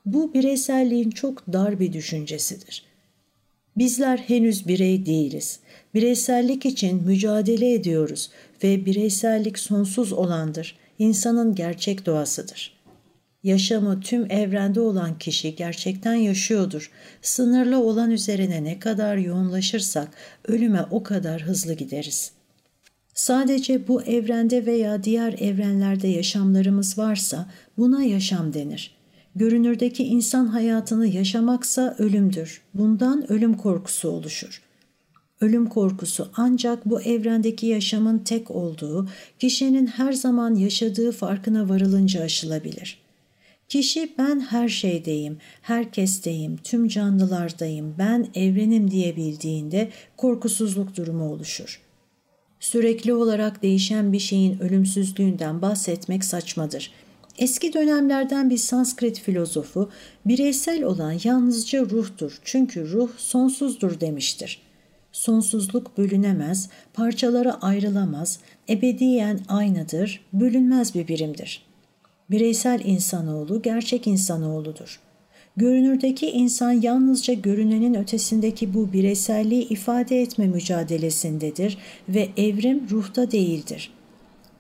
Bu 0.07 0.35
bireyselliğin 0.35 1.11
çok 1.11 1.53
dar 1.53 1.81
bir 1.81 1.93
düşüncesidir. 1.93 2.86
Bizler 3.77 4.19
henüz 4.19 4.69
birey 4.69 5.07
değiliz. 5.07 5.61
Bireysellik 5.95 6.67
için 6.67 7.03
mücadele 7.03 7.75
ediyoruz 7.75 8.31
ve 8.65 8.87
bireysellik 8.87 9.59
sonsuz 9.59 10.12
olandır. 10.12 10.77
İnsanın 10.99 11.55
gerçek 11.55 12.07
doğasıdır. 12.07 12.77
Yaşamı 13.43 14.01
tüm 14.01 14.31
evrende 14.31 14.81
olan 14.81 15.19
kişi 15.19 15.55
gerçekten 15.55 16.15
yaşıyordur. 16.15 16.91
Sınırlı 17.23 17.79
olan 17.79 18.11
üzerine 18.11 18.65
ne 18.65 18.79
kadar 18.79 19.17
yoğunlaşırsak 19.17 20.09
ölüme 20.49 20.83
o 20.91 21.03
kadar 21.03 21.43
hızlı 21.43 21.75
gideriz. 21.75 22.33
Sadece 23.15 23.89
bu 23.89 24.03
evrende 24.03 24.67
veya 24.67 25.05
diğer 25.05 25.33
evrenlerde 25.33 26.09
yaşamlarımız 26.09 26.99
varsa 26.99 27.51
buna 27.79 28.03
yaşam 28.03 28.55
denir. 28.55 28.96
Görünürdeki 29.37 30.05
insan 30.05 30.46
hayatını 30.46 31.07
yaşamaksa 31.07 31.94
ölümdür. 31.99 32.62
Bundan 32.75 33.33
ölüm 33.33 33.57
korkusu 33.57 34.09
oluşur. 34.09 34.62
Ölüm 35.40 35.68
korkusu 35.68 36.29
ancak 36.37 36.87
bu 36.87 37.03
evrendeki 37.03 37.66
yaşamın 37.66 38.18
tek 38.18 38.51
olduğu, 38.51 39.09
kişinin 39.38 39.87
her 39.87 40.12
zaman 40.12 40.55
yaşadığı 40.55 41.12
farkına 41.12 41.68
varılınca 41.68 42.22
aşılabilir. 42.22 42.99
Kişi 43.68 44.14
ben 44.18 44.40
her 44.40 44.68
şeydeyim, 44.68 45.38
herkesteyim, 45.62 46.57
tüm 46.57 46.88
canlılardayım, 46.88 47.94
ben 47.99 48.29
evrenim 48.35 48.90
diyebildiğinde 48.90 49.90
korkusuzluk 50.16 50.96
durumu 50.96 51.33
oluşur. 51.33 51.81
Sürekli 52.61 53.14
olarak 53.14 53.62
değişen 53.62 54.12
bir 54.12 54.18
şeyin 54.18 54.59
ölümsüzlüğünden 54.59 55.62
bahsetmek 55.62 56.25
saçmadır. 56.25 56.90
Eski 57.38 57.72
dönemlerden 57.72 58.51
bir 58.51 58.57
Sanskrit 58.57 59.20
filozofu 59.20 59.90
bireysel 60.27 60.83
olan 60.83 61.14
yalnızca 61.25 61.81
ruhtur 61.81 62.40
çünkü 62.44 62.90
ruh 62.90 63.11
sonsuzdur 63.16 64.01
demiştir. 64.01 64.62
Sonsuzluk 65.12 65.99
bölünemez, 65.99 66.68
parçalara 66.94 67.59
ayrılamaz, 67.61 68.38
ebediyen 68.68 69.40
aynıdır, 69.49 70.20
bölünmez 70.33 70.94
bir 70.94 71.09
birimdir. 71.09 71.62
Bireysel 72.31 72.81
insanoğlu 72.85 73.62
gerçek 73.62 74.07
insanoğludur. 74.07 75.01
Görünürdeki 75.57 76.31
insan 76.31 76.72
yalnızca 76.72 77.35
görünenin 77.35 77.94
ötesindeki 77.94 78.75
bu 78.75 78.92
bireyselliği 78.92 79.68
ifade 79.68 80.22
etme 80.22 80.46
mücadelesindedir 80.46 81.79
ve 82.09 82.29
evrim 82.37 82.87
ruhta 82.90 83.31
değildir. 83.31 83.90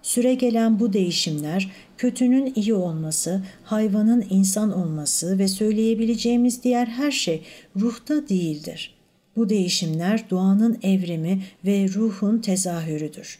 Süre 0.02 0.34
gelen 0.34 0.80
bu 0.80 0.92
değişimler, 0.92 1.70
kötünün 1.98 2.52
iyi 2.56 2.74
olması, 2.74 3.42
hayvanın 3.64 4.24
insan 4.30 4.72
olması 4.72 5.38
ve 5.38 5.48
söyleyebileceğimiz 5.48 6.62
diğer 6.62 6.86
her 6.86 7.10
şey 7.10 7.42
ruhta 7.76 8.28
değildir. 8.28 8.94
Bu 9.36 9.48
değişimler 9.48 10.30
doğanın 10.30 10.78
evrimi 10.82 11.42
ve 11.64 11.88
ruhun 11.94 12.38
tezahürüdür. 12.38 13.38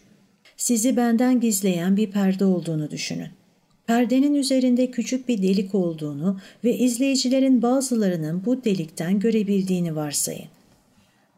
Sizi 0.57 0.97
benden 0.97 1.41
gizleyen 1.41 1.97
bir 1.97 2.11
perde 2.11 2.45
olduğunu 2.45 2.91
düşünün. 2.91 3.29
Perdenin 3.87 4.35
üzerinde 4.35 4.91
küçük 4.91 5.29
bir 5.29 5.43
delik 5.43 5.75
olduğunu 5.75 6.41
ve 6.65 6.79
izleyicilerin 6.79 7.63
bazılarının 7.63 8.43
bu 8.47 8.65
delikten 8.65 9.21
görebildiğini 9.21 9.97
varsayın. 9.97 10.49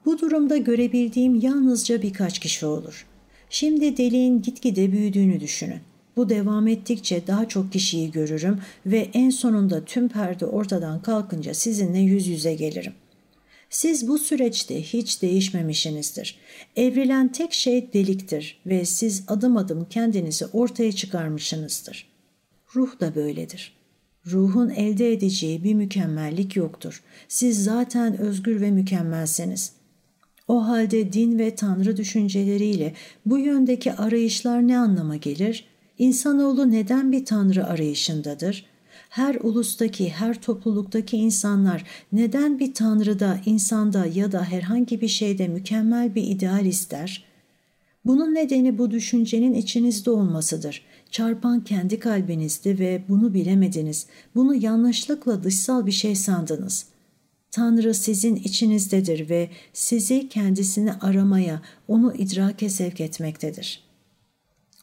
Bu 0.04 0.18
durumda 0.18 0.56
görebildiğim 0.56 1.40
yalnızca 1.40 2.02
birkaç 2.02 2.38
kişi 2.38 2.66
olur. 2.66 3.06
Şimdi 3.50 3.96
deliğin 3.96 4.42
gitgide 4.42 4.92
büyüdüğünü 4.92 5.40
düşünün. 5.40 5.80
Bu 6.18 6.28
devam 6.28 6.68
ettikçe 6.68 7.26
daha 7.26 7.48
çok 7.48 7.72
kişiyi 7.72 8.10
görürüm 8.10 8.60
ve 8.86 9.10
en 9.14 9.30
sonunda 9.30 9.84
tüm 9.84 10.08
perde 10.08 10.46
ortadan 10.46 11.02
kalkınca 11.02 11.54
sizinle 11.54 11.98
yüz 11.98 12.26
yüze 12.26 12.54
gelirim. 12.54 12.92
Siz 13.70 14.08
bu 14.08 14.18
süreçte 14.18 14.82
hiç 14.82 15.22
değişmemişsinizdir. 15.22 16.38
Evrilen 16.76 17.32
tek 17.32 17.52
şey 17.52 17.92
deliktir 17.92 18.60
ve 18.66 18.84
siz 18.84 19.24
adım 19.28 19.56
adım 19.56 19.86
kendinizi 19.90 20.46
ortaya 20.46 20.92
çıkarmışsınızdır. 20.92 22.06
Ruh 22.74 23.00
da 23.00 23.14
böyledir. 23.14 23.72
Ruhun 24.26 24.70
elde 24.70 25.12
edeceği 25.12 25.64
bir 25.64 25.74
mükemmellik 25.74 26.56
yoktur. 26.56 27.02
Siz 27.28 27.64
zaten 27.64 28.18
özgür 28.18 28.60
ve 28.60 28.70
mükemmelsiniz. 28.70 29.72
O 30.48 30.66
halde 30.66 31.12
din 31.12 31.38
ve 31.38 31.54
tanrı 31.54 31.96
düşünceleriyle 31.96 32.94
bu 33.26 33.38
yöndeki 33.38 33.92
arayışlar 33.92 34.68
ne 34.68 34.78
anlama 34.78 35.16
gelir? 35.16 35.67
İnsanoğlu 35.98 36.70
neden 36.70 37.12
bir 37.12 37.24
tanrı 37.24 37.66
arayışındadır? 37.66 38.66
Her 39.08 39.34
ulustaki, 39.34 40.10
her 40.10 40.40
topluluktaki 40.42 41.16
insanlar 41.16 41.84
neden 42.12 42.58
bir 42.58 42.74
tanrıda, 42.74 43.40
insanda 43.46 44.06
ya 44.06 44.32
da 44.32 44.44
herhangi 44.44 45.00
bir 45.00 45.08
şeyde 45.08 45.48
mükemmel 45.48 46.14
bir 46.14 46.22
ideal 46.22 46.66
ister? 46.66 47.24
Bunun 48.04 48.34
nedeni 48.34 48.78
bu 48.78 48.90
düşüncenin 48.90 49.54
içinizde 49.54 50.10
olmasıdır. 50.10 50.82
Çarpan 51.10 51.64
kendi 51.64 51.98
kalbinizdi 51.98 52.78
ve 52.78 53.02
bunu 53.08 53.34
bilemediniz. 53.34 54.06
Bunu 54.34 54.54
yanlışlıkla 54.54 55.44
dışsal 55.44 55.86
bir 55.86 55.92
şey 55.92 56.14
sandınız. 56.14 56.86
Tanrı 57.50 57.94
sizin 57.94 58.36
içinizdedir 58.36 59.30
ve 59.30 59.50
sizi 59.72 60.28
kendisini 60.28 60.92
aramaya, 60.92 61.62
onu 61.88 62.14
idrake 62.14 62.68
sevk 62.68 63.00
etmektedir. 63.00 63.87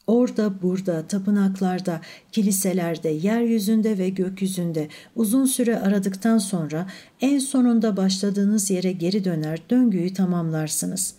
Orada, 0.06 0.62
burada, 0.62 1.06
tapınaklarda, 1.06 2.00
kiliselerde, 2.32 3.08
yeryüzünde 3.08 3.98
ve 3.98 4.08
gökyüzünde 4.08 4.88
uzun 5.16 5.44
süre 5.44 5.78
aradıktan 5.78 6.38
sonra 6.38 6.86
en 7.20 7.38
sonunda 7.38 7.96
başladığınız 7.96 8.70
yere 8.70 8.92
geri 8.92 9.24
döner, 9.24 9.62
döngüyü 9.70 10.14
tamamlarsınız. 10.14 11.14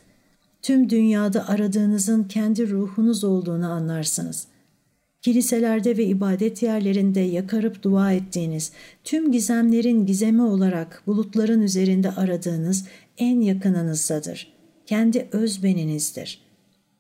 Tüm 0.62 0.90
dünyada 0.90 1.48
aradığınızın 1.48 2.24
kendi 2.24 2.70
ruhunuz 2.70 3.24
olduğunu 3.24 3.72
anlarsınız.'' 3.72 4.58
kiliselerde 5.28 5.98
ve 5.98 6.06
ibadet 6.06 6.64
yerlerinde 6.64 7.20
yakarıp 7.20 7.84
dua 7.84 8.12
ettiğiniz, 8.12 8.72
tüm 9.04 9.32
gizemlerin 9.32 10.06
gizemi 10.06 10.42
olarak 10.42 11.04
bulutların 11.08 11.62
üzerinde 11.62 12.12
aradığınız 12.12 12.88
en 13.18 13.42
yakınınızdadır. 13.42 14.54
Kendi 14.86 15.28
öz 15.32 15.64
beninizdir. 15.64 16.47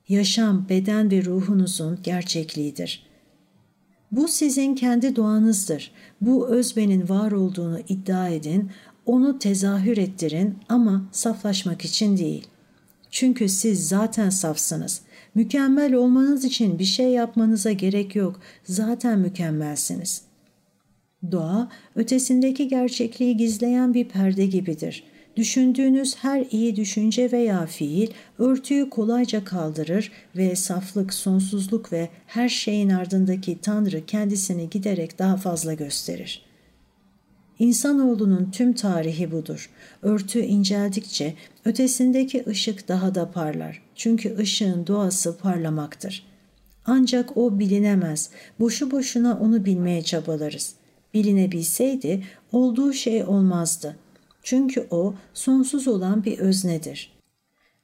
Yaşam, 0.10 0.70
beden 0.70 1.12
ve 1.12 1.26
ruhunuzun 1.26 2.00
gerçekliğidir. 2.04 3.08
Bu 4.12 4.28
sizin 4.28 4.76
kendi 4.76 5.16
doğanızdır. 5.16 5.92
Bu 6.22 6.48
özbenin 6.48 7.10
var 7.10 7.32
olduğunu 7.32 7.80
iddia 7.90 8.30
edin, 8.30 8.72
onu 9.06 9.40
tezahür 9.40 9.98
ettirin 9.98 10.58
ama 10.70 11.10
saflaşmak 11.12 11.86
için 11.86 12.18
değil. 12.18 12.48
Çünkü 13.12 13.50
siz 13.50 13.88
zaten 13.88 14.30
safsınız. 14.30 15.02
Mükemmel 15.36 15.94
olmanız 15.94 16.46
için 16.46 16.80
bir 16.80 16.86
şey 16.86 17.10
yapmanıza 17.10 17.72
gerek 17.72 18.16
yok. 18.16 18.40
Zaten 18.64 19.20
mükemmelsiniz. 19.20 20.22
Doğa, 21.32 21.70
ötesindeki 21.96 22.68
gerçekliği 22.68 23.38
gizleyen 23.38 23.94
bir 23.94 24.10
perde 24.10 24.46
gibidir. 24.46 25.04
Düşündüğünüz 25.38 26.16
her 26.16 26.46
iyi 26.52 26.76
düşünce 26.76 27.32
veya 27.32 27.66
fiil 27.66 28.12
örtüyü 28.40 28.90
kolayca 28.90 29.44
kaldırır 29.44 30.12
ve 30.36 30.56
saflık, 30.56 31.14
sonsuzluk 31.14 31.94
ve 31.94 32.10
her 32.26 32.50
şeyin 32.50 32.90
ardındaki 32.90 33.62
Tanrı 33.62 34.06
kendisini 34.06 34.70
giderek 34.70 35.20
daha 35.20 35.38
fazla 35.38 35.74
gösterir. 35.74 36.46
İnsanoğlunun 37.60 38.52
tüm 38.52 38.74
tarihi 38.74 39.32
budur. 39.32 39.70
Örtü 40.02 40.40
inceldikçe 40.40 41.34
ötesindeki 41.66 42.44
ışık 42.48 42.88
daha 42.88 43.16
da 43.16 43.32
parlar. 43.32 43.82
Çünkü 43.96 44.38
ışığın 44.38 44.88
doğası 44.88 45.38
parlamaktır. 45.38 46.26
Ancak 46.86 47.38
o 47.38 47.60
bilinemez. 47.60 48.30
Boşu 48.60 48.92
boşuna 48.92 49.40
onu 49.40 49.66
bilmeye 49.66 50.02
çabalarız. 50.02 50.76
Bilinebilseydi 51.14 52.24
olduğu 52.52 52.94
şey 52.94 53.24
olmazdı. 53.24 53.96
Çünkü 54.50 54.88
o 54.92 55.14
sonsuz 55.34 55.88
olan 55.88 56.26
bir 56.26 56.40
öznedir. 56.40 57.12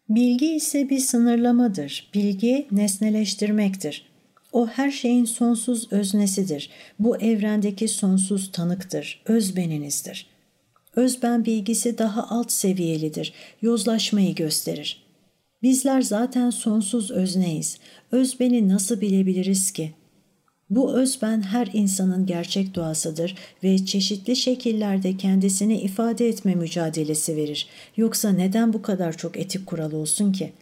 Bilgi 0.10 0.56
ise 0.56 0.90
bir 0.90 1.00
sınırlamadır. 1.00 2.10
Bilgi 2.14 2.68
nesneleştirmektir. 2.72 4.06
O 4.52 4.68
her 4.68 4.92
şeyin 4.92 5.26
sonsuz 5.26 5.94
öznesidir. 5.94 6.70
Bu 7.00 7.18
evrendeki 7.18 7.88
sonsuz 7.88 8.52
tanıktır, 8.52 9.24
özbeninizdir. 9.26 10.28
Özben 10.96 11.46
bilgisi 11.46 11.98
daha 11.98 12.30
alt 12.30 12.52
seviyelidir, 12.52 13.34
yozlaşmayı 13.62 14.36
gösterir. 14.36 15.04
Bizler 15.64 16.02
zaten 16.02 16.50
sonsuz 16.50 17.12
özneyiz. 17.12 17.78
Özbeni 18.12 18.70
nasıl 18.70 19.02
bilebiliriz 19.02 19.72
ki? 19.72 19.94
Bu 20.76 20.94
özben 20.94 21.42
her 21.42 21.70
insanın 21.74 22.26
gerçek 22.26 22.76
doğasıdır 22.76 23.36
ve 23.64 23.86
çeşitli 23.86 24.36
şekillerde 24.36 25.18
kendisini 25.18 25.82
ifade 25.82 26.28
etme 26.28 26.56
mücadelesi 26.56 27.36
verir. 27.36 27.68
Yoksa 27.98 28.30
neden 28.30 28.74
bu 28.74 28.82
kadar 28.82 29.18
çok 29.18 29.38
etik 29.38 29.66
kural 29.66 29.92
olsun 29.92 30.32
ki?'' 30.32 30.54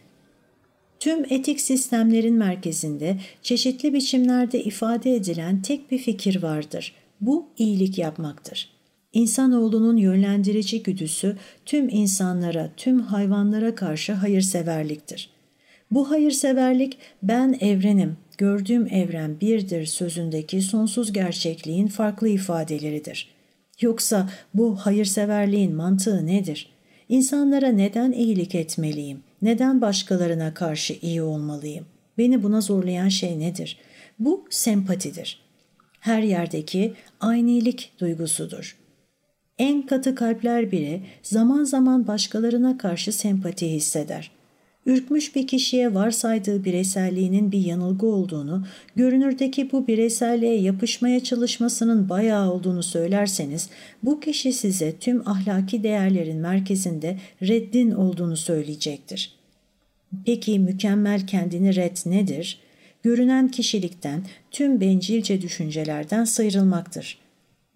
Tüm 1.02 1.24
etik 1.30 1.60
sistemlerin 1.60 2.34
merkezinde 2.34 3.16
çeşitli 3.42 3.94
biçimlerde 3.94 4.64
ifade 4.64 5.14
edilen 5.14 5.62
tek 5.62 5.90
bir 5.90 5.98
fikir 5.98 6.42
vardır. 6.42 6.94
Bu 7.20 7.46
iyilik 7.58 7.98
yapmaktır. 7.98 8.70
İnsanoğlunun 9.12 9.96
yönlendirici 9.96 10.82
güdüsü 10.82 11.36
tüm 11.66 11.88
insanlara, 11.88 12.70
tüm 12.76 13.00
hayvanlara 13.00 13.74
karşı 13.74 14.12
hayırseverliktir. 14.12 15.30
Bu 15.90 16.10
hayırseverlik 16.10 16.98
ben 17.22 17.58
evrenim, 17.60 18.16
gördüğüm 18.38 18.86
evren 18.86 19.40
birdir 19.40 19.86
sözündeki 19.86 20.62
sonsuz 20.62 21.12
gerçekliğin 21.12 21.86
farklı 21.86 22.28
ifadeleridir. 22.28 23.28
Yoksa 23.80 24.30
bu 24.54 24.76
hayırseverliğin 24.76 25.74
mantığı 25.74 26.26
nedir? 26.26 26.72
İnsanlara 27.08 27.68
neden 27.68 28.12
iyilik 28.12 28.54
etmeliyim? 28.54 29.22
Neden 29.42 29.80
başkalarına 29.80 30.54
karşı 30.54 30.96
iyi 31.02 31.22
olmalıyım? 31.22 31.86
Beni 32.18 32.42
buna 32.42 32.60
zorlayan 32.60 33.08
şey 33.08 33.38
nedir? 33.38 33.78
Bu 34.18 34.44
sempatidir. 34.50 35.42
Her 36.00 36.22
yerdeki 36.22 36.94
aynilik 37.20 37.92
duygusudur. 38.00 38.76
En 39.58 39.86
katı 39.86 40.14
kalpler 40.14 40.72
bile 40.72 41.02
zaman 41.22 41.64
zaman 41.64 42.06
başkalarına 42.06 42.78
karşı 42.78 43.12
sempati 43.12 43.70
hisseder. 43.70 44.30
Ürkmüş 44.86 45.36
bir 45.36 45.46
kişiye 45.46 45.94
varsaydığı 45.94 46.64
bireyselliğinin 46.64 47.52
bir 47.52 47.58
yanılgı 47.58 48.06
olduğunu, 48.06 48.66
görünürdeki 48.96 49.72
bu 49.72 49.86
bireyselliğe 49.86 50.60
yapışmaya 50.60 51.24
çalışmasının 51.24 52.08
bayağı 52.08 52.52
olduğunu 52.52 52.82
söylerseniz, 52.82 53.68
bu 54.02 54.20
kişi 54.20 54.52
size 54.52 54.96
tüm 54.96 55.28
ahlaki 55.28 55.82
değerlerin 55.82 56.38
merkezinde 56.38 57.18
reddin 57.42 57.90
olduğunu 57.90 58.36
söyleyecektir. 58.36 59.34
Peki 60.26 60.58
mükemmel 60.58 61.26
kendini 61.26 61.76
red 61.76 61.96
nedir? 62.06 62.60
Görünen 63.02 63.48
kişilikten, 63.48 64.24
tüm 64.50 64.80
bencilce 64.80 65.42
düşüncelerden 65.42 66.24
sıyrılmaktır. 66.24 67.18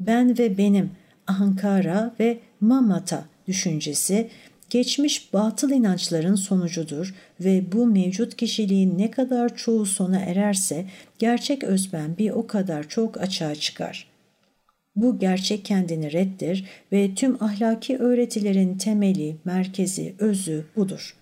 Ben 0.01 0.39
ve 0.39 0.59
benim, 0.59 0.91
ankara 1.27 2.15
ve 2.21 2.39
mamata 2.61 3.25
düşüncesi, 3.49 4.29
geçmiş 4.71 5.33
batıl 5.33 5.71
inançların 5.71 6.35
sonucudur 6.35 7.15
ve 7.41 7.73
bu 7.73 7.87
mevcut 7.87 8.37
kişiliğin 8.37 8.99
ne 8.99 9.11
kadar 9.11 9.57
çoğu 9.57 9.87
sona 9.87 10.19
ererse 10.19 10.87
gerçek 11.19 11.65
özben 11.65 12.19
bir 12.19 12.31
o 12.31 12.47
kadar 12.47 12.89
çok 12.89 13.21
açığa 13.21 13.55
çıkar. 13.55 14.09
Bu 14.97 15.19
gerçek 15.19 15.65
kendini 15.65 16.13
reddir 16.13 16.65
ve 16.93 17.15
tüm 17.15 17.43
ahlaki 17.43 17.99
öğretilerin 17.99 18.79
temeli, 18.79 19.37
merkezi, 19.45 20.15
özü 20.19 20.65
budur. 20.77 21.17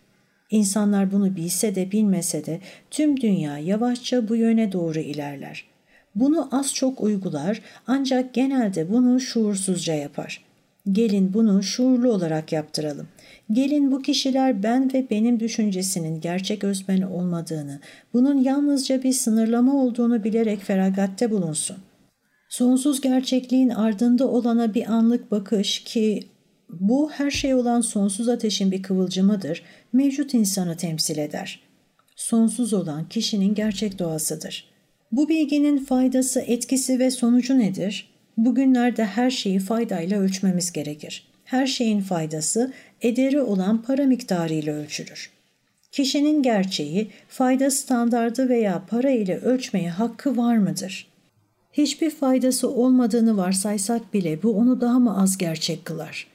İnsanlar 0.51 1.13
bunu 1.13 1.37
bilse 1.37 1.75
de 1.75 1.93
bilmese 1.93 2.47
de 2.47 2.61
tüm 2.91 3.21
dünya 3.21 3.59
yavaşça 3.59 4.29
bu 4.29 4.37
yöne 4.37 4.73
doğru 4.73 4.99
ilerler. 4.99 5.65
Bunu 6.15 6.49
az 6.53 6.75
çok 6.75 7.01
uygular 7.01 7.61
ancak 7.87 8.35
genelde 8.35 8.93
bunu 8.93 9.21
şuursuzca 9.21 9.95
yapar. 9.95 10.45
Gelin 10.93 11.35
bunu 11.35 11.63
şuurlu 11.63 12.13
olarak 12.13 12.53
yaptıralım. 12.53 13.09
Gelin 13.53 13.93
bu 13.93 14.03
kişiler 14.03 14.63
ben 14.63 14.93
ve 14.93 15.11
benim 15.11 15.41
düşüncesinin 15.41 16.21
gerçek 16.21 16.65
özben 16.65 17.03
olmadığını, 17.03 17.81
bunun 18.13 18.39
yalnızca 18.39 19.03
bir 19.03 19.13
sınırlama 19.13 19.75
olduğunu 19.75 20.25
bilerek 20.25 20.61
feragatte 20.61 21.31
bulunsun. 21.31 21.77
Sonsuz 22.49 23.01
gerçekliğin 23.01 23.69
ardında 23.69 24.29
olana 24.29 24.75
bir 24.75 24.93
anlık 24.93 25.31
bakış 25.31 25.85
ki 25.85 26.23
bu 26.71 27.11
her 27.11 27.31
şey 27.31 27.55
olan 27.55 27.81
sonsuz 27.81 28.29
ateşin 28.29 28.73
bir 28.73 28.83
kıvılcımıdır, 28.83 29.63
mevcut 29.93 30.35
insanı 30.35 30.77
temsil 30.77 31.19
eder. 31.19 31.61
Sonsuz 32.17 32.73
olan 32.73 33.09
kişinin 33.09 33.55
gerçek 33.55 33.99
doğasıdır. 33.99 34.69
Bu 35.13 35.29
bilginin 35.29 35.79
faydası, 35.79 36.41
etkisi 36.41 36.99
ve 36.99 37.11
sonucu 37.11 37.59
nedir? 37.59 38.14
Bugünlerde 38.37 39.05
her 39.05 39.31
şeyi 39.31 39.59
faydayla 39.59 40.21
ölçmemiz 40.21 40.73
gerekir. 40.73 41.27
Her 41.45 41.67
şeyin 41.67 42.01
faydası 42.01 42.73
ederi 43.03 43.41
olan 43.41 43.83
para 43.83 44.05
miktarı 44.05 44.55
ile 44.55 44.73
ölçülür. 44.73 45.31
Kişinin 45.93 46.43
gerçeği, 46.43 47.11
fayda 47.29 47.71
standardı 47.71 48.49
veya 48.49 48.83
para 48.89 49.11
ile 49.11 49.39
ölçmeye 49.39 49.91
hakkı 49.91 50.37
var 50.37 50.57
mıdır? 50.57 51.07
Hiçbir 51.73 52.11
faydası 52.11 52.71
olmadığını 52.71 53.37
varsaysak 53.37 54.15
bile 54.15 54.43
bu 54.43 54.57
onu 54.57 54.81
daha 54.81 54.99
mı 54.99 55.23
az 55.23 55.39
gerçek 55.39 55.85
kılar? 55.85 56.27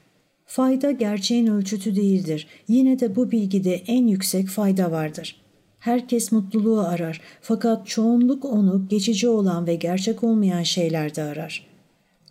Fayda 0.46 0.92
gerçeğin 0.92 1.48
ölçütü 1.48 1.96
değildir. 1.96 2.48
Yine 2.68 3.00
de 3.00 3.16
bu 3.16 3.32
bilgide 3.32 3.76
en 3.76 4.08
yüksek 4.08 4.48
fayda 4.48 4.92
vardır. 4.92 5.36
Herkes 5.80 6.32
mutluluğu 6.32 6.80
arar 6.80 7.22
fakat 7.42 7.88
çoğunluk 7.88 8.46
onu 8.46 8.88
geçici 8.90 9.28
olan 9.28 9.68
ve 9.68 9.76
gerçek 9.76 10.24
olmayan 10.24 10.64
şeylerde 10.64 11.24
arar. 11.24 11.69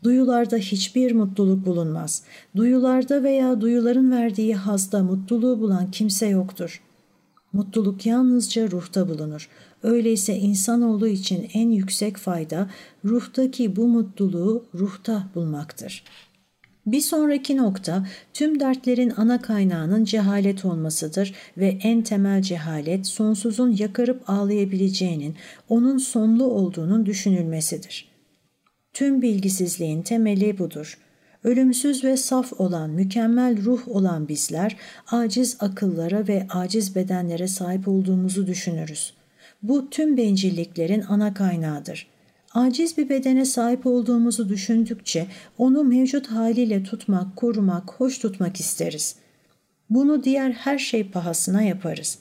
Duyularda 0.04 0.56
hiçbir 0.56 1.12
mutluluk 1.12 1.66
bulunmaz. 1.66 2.22
Duyularda 2.56 3.22
veya 3.22 3.60
duyuların 3.60 4.10
verdiği 4.10 4.54
hazda 4.54 5.02
mutluluğu 5.02 5.60
bulan 5.60 5.90
kimse 5.90 6.26
yoktur. 6.26 6.82
Mutluluk 7.52 8.06
yalnızca 8.06 8.70
ruhta 8.70 9.08
bulunur. 9.08 9.48
Öyleyse 9.82 10.36
insanoğlu 10.36 11.08
için 11.08 11.48
en 11.54 11.70
yüksek 11.70 12.16
fayda 12.16 12.70
ruhtaki 13.04 13.76
bu 13.76 13.88
mutluluğu 13.88 14.64
ruhta 14.74 15.28
bulmaktır.'' 15.34 16.04
Bir 16.92 17.00
sonraki 17.00 17.56
nokta 17.56 18.06
tüm 18.34 18.60
dertlerin 18.60 19.12
ana 19.16 19.42
kaynağının 19.42 20.04
cehalet 20.04 20.64
olmasıdır 20.64 21.34
ve 21.56 21.78
en 21.82 22.02
temel 22.02 22.42
cehalet 22.42 23.06
sonsuzun 23.06 23.76
yakarıp 23.76 24.30
ağlayabileceğinin, 24.30 25.36
onun 25.68 25.98
sonlu 25.98 26.44
olduğunun 26.44 27.06
düşünülmesidir. 27.06 28.07
Tüm 28.98 29.22
bilgisizliğin 29.22 30.02
temeli 30.02 30.58
budur. 30.58 30.98
Ölümsüz 31.44 32.04
ve 32.04 32.16
saf 32.16 32.60
olan, 32.60 32.90
mükemmel 32.90 33.64
ruh 33.64 33.88
olan 33.88 34.28
bizler 34.28 34.76
aciz 35.06 35.56
akıllara 35.60 36.28
ve 36.28 36.46
aciz 36.50 36.94
bedenlere 36.94 37.48
sahip 37.48 37.88
olduğumuzu 37.88 38.46
düşünürüz. 38.46 39.14
Bu 39.62 39.90
tüm 39.90 40.16
bencilliklerin 40.16 41.04
ana 41.08 41.34
kaynağıdır.'' 41.34 42.06
Aciz 42.54 42.98
bir 42.98 43.08
bedene 43.08 43.44
sahip 43.44 43.86
olduğumuzu 43.86 44.48
düşündükçe 44.48 45.26
onu 45.58 45.84
mevcut 45.84 46.26
haliyle 46.26 46.82
tutmak, 46.82 47.36
korumak, 47.36 47.90
hoş 47.90 48.18
tutmak 48.18 48.60
isteriz. 48.60 49.16
Bunu 49.90 50.24
diğer 50.24 50.50
her 50.50 50.78
şey 50.78 51.10
pahasına 51.10 51.62
yaparız. 51.62 52.18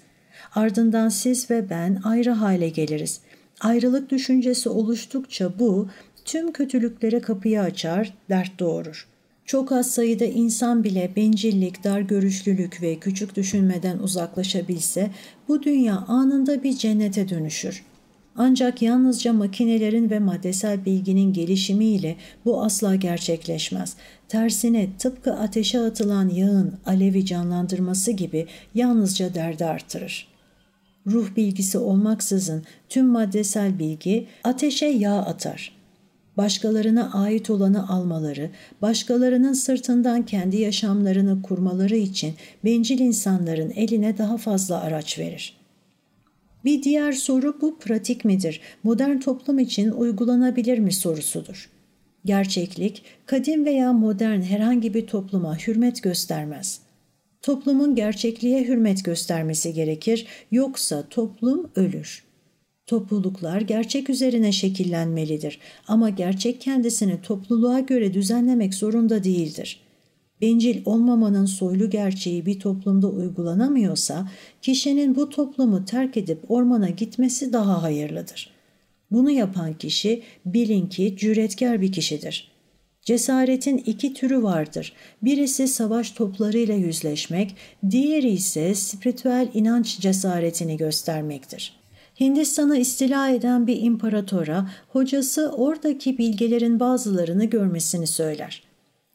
Ardından 0.56 1.10
siz 1.10 1.52
ve 1.52 1.70
ben 1.70 2.02
ayrı 2.04 2.32
hale 2.32 2.70
geliriz. 2.70 3.22
Ayrılık 3.60 4.10
düşüncesi 4.10 4.70
oluştukça 4.70 5.60
bu 5.60 5.88
tüm 6.28 6.52
kötülüklere 6.52 7.20
kapıyı 7.20 7.62
açar, 7.62 8.14
dert 8.30 8.60
doğurur. 8.60 9.08
Çok 9.46 9.72
az 9.72 9.92
sayıda 9.92 10.26
insan 10.26 10.84
bile 10.84 11.12
bencillik, 11.16 11.84
dar 11.84 12.02
görüşlülük 12.02 12.82
ve 12.82 12.96
küçük 13.00 13.36
düşünmeden 13.36 13.98
uzaklaşabilse 13.98 15.12
bu 15.48 15.64
dünya 15.64 15.98
anında 15.98 16.64
bir 16.64 16.78
cennete 16.78 17.30
dönüşür. 17.30 17.84
Ancak 18.36 18.82
yalnızca 18.82 19.34
makinelerin 19.34 20.10
ve 20.10 20.20
maddesel 20.20 20.86
bilginin 20.86 21.34
gelişimiyle 21.34 22.16
bu 22.46 22.64
asla 22.64 22.96
gerçekleşmez. 22.96 23.96
Tersine 24.28 24.90
tıpkı 25.00 25.34
ateşe 25.34 25.80
atılan 25.80 26.30
yağın 26.30 26.74
alevi 26.86 27.26
canlandırması 27.26 28.12
gibi 28.12 28.48
yalnızca 28.76 29.34
derdi 29.34 29.66
artırır. 29.66 30.28
Ruh 31.08 31.36
bilgisi 31.36 31.78
olmaksızın 31.78 32.64
tüm 32.90 33.06
maddesel 33.06 33.80
bilgi 33.80 34.28
ateşe 34.44 34.86
yağ 34.86 35.16
atar. 35.16 35.77
Başkalarına 36.38 37.14
ait 37.14 37.50
olanı 37.50 37.90
almaları, 37.90 38.50
başkalarının 38.82 39.54
sırtından 39.54 40.26
kendi 40.26 40.58
yaşamlarını 40.58 41.42
kurmaları 41.42 41.96
için 41.96 42.34
bencil 42.66 43.00
insanların 43.00 43.70
eline 43.70 44.18
daha 44.18 44.38
fazla 44.38 44.82
araç 44.82 45.20
verir. 45.20 45.58
Bir 46.66 46.84
diğer 46.84 47.12
soru 47.12 47.62
bu 47.62 47.80
pratik 47.80 48.26
midir? 48.26 48.62
Modern 48.84 49.18
toplum 49.20 49.60
için 49.60 49.92
uygulanabilir 49.92 50.80
mi 50.80 50.94
sorusudur. 50.94 51.70
Gerçeklik, 52.26 53.04
kadim 53.26 53.66
veya 53.66 53.94
modern 53.94 54.42
herhangi 54.42 54.94
bir 54.94 55.08
topluma 55.08 55.58
hürmet 55.58 56.04
göstermez. 56.04 56.80
Toplumun 57.42 57.96
gerçekliğe 57.96 58.68
hürmet 58.68 59.06
göstermesi 59.06 59.74
gerekir, 59.74 60.28
yoksa 60.52 61.04
toplum 61.10 61.72
ölür. 61.76 62.27
Topluluklar 62.88 63.62
gerçek 63.62 64.10
üzerine 64.10 64.52
şekillenmelidir 64.52 65.60
ama 65.88 66.10
gerçek 66.10 66.62
kendisini 66.62 67.22
topluluğa 67.22 67.80
göre 67.80 68.14
düzenlemek 68.14 68.74
zorunda 68.74 69.24
değildir. 69.24 69.80
Bencil 70.42 70.82
olmamanın 70.86 71.46
soylu 71.46 71.90
gerçeği 71.90 72.46
bir 72.46 72.60
toplumda 72.60 73.10
uygulanamıyorsa, 73.10 74.30
kişinin 74.62 75.16
bu 75.16 75.30
toplumu 75.30 75.86
terk 75.86 76.18
edip 76.18 76.52
ormana 76.52 76.90
gitmesi 76.90 77.54
daha 77.54 77.84
hayırlıdır. 77.84 78.54
Bunu 79.12 79.32
yapan 79.32 79.74
kişi 79.74 80.24
bilin 80.46 80.88
ki 80.88 81.16
cüretkar 81.18 81.82
bir 81.82 81.92
kişidir. 81.92 82.52
Cesaretin 83.02 83.78
iki 83.78 84.14
türü 84.14 84.44
vardır. 84.44 84.94
Birisi 85.22 85.68
savaş 85.68 86.12
toplarıyla 86.12 86.76
yüzleşmek, 86.76 87.56
diğeri 87.90 88.30
ise 88.30 88.76
spiritüel 88.76 89.50
inanç 89.54 90.00
cesaretini 90.00 90.78
göstermektir. 90.78 91.77
Hindistan'ı 92.20 92.78
istila 92.78 93.30
eden 93.30 93.68
bir 93.68 93.82
imparatora 93.82 94.70
hocası 94.88 95.52
oradaki 95.52 96.18
bilgelerin 96.18 96.80
bazılarını 96.80 97.46
görmesini 97.46 98.08
söyler. 98.08 98.64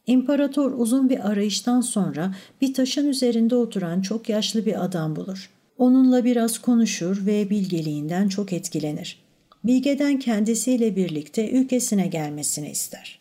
İmparator 0.07 0.71
uzun 0.77 1.09
bir 1.09 1.29
arayıştan 1.29 1.81
sonra 1.81 2.35
bir 2.61 2.73
taşın 2.73 3.07
üzerinde 3.07 3.55
oturan 3.55 4.01
çok 4.01 4.29
yaşlı 4.29 4.65
bir 4.65 4.85
adam 4.85 5.15
bulur. 5.15 5.49
Onunla 5.77 6.25
biraz 6.25 6.57
konuşur 6.57 7.25
ve 7.25 7.49
bilgeliğinden 7.49 8.27
çok 8.27 8.53
etkilenir. 8.53 9.23
Bilgeden 9.63 10.19
kendisiyle 10.19 10.95
birlikte 10.95 11.51
ülkesine 11.51 12.07
gelmesini 12.07 12.71
ister. 12.71 13.19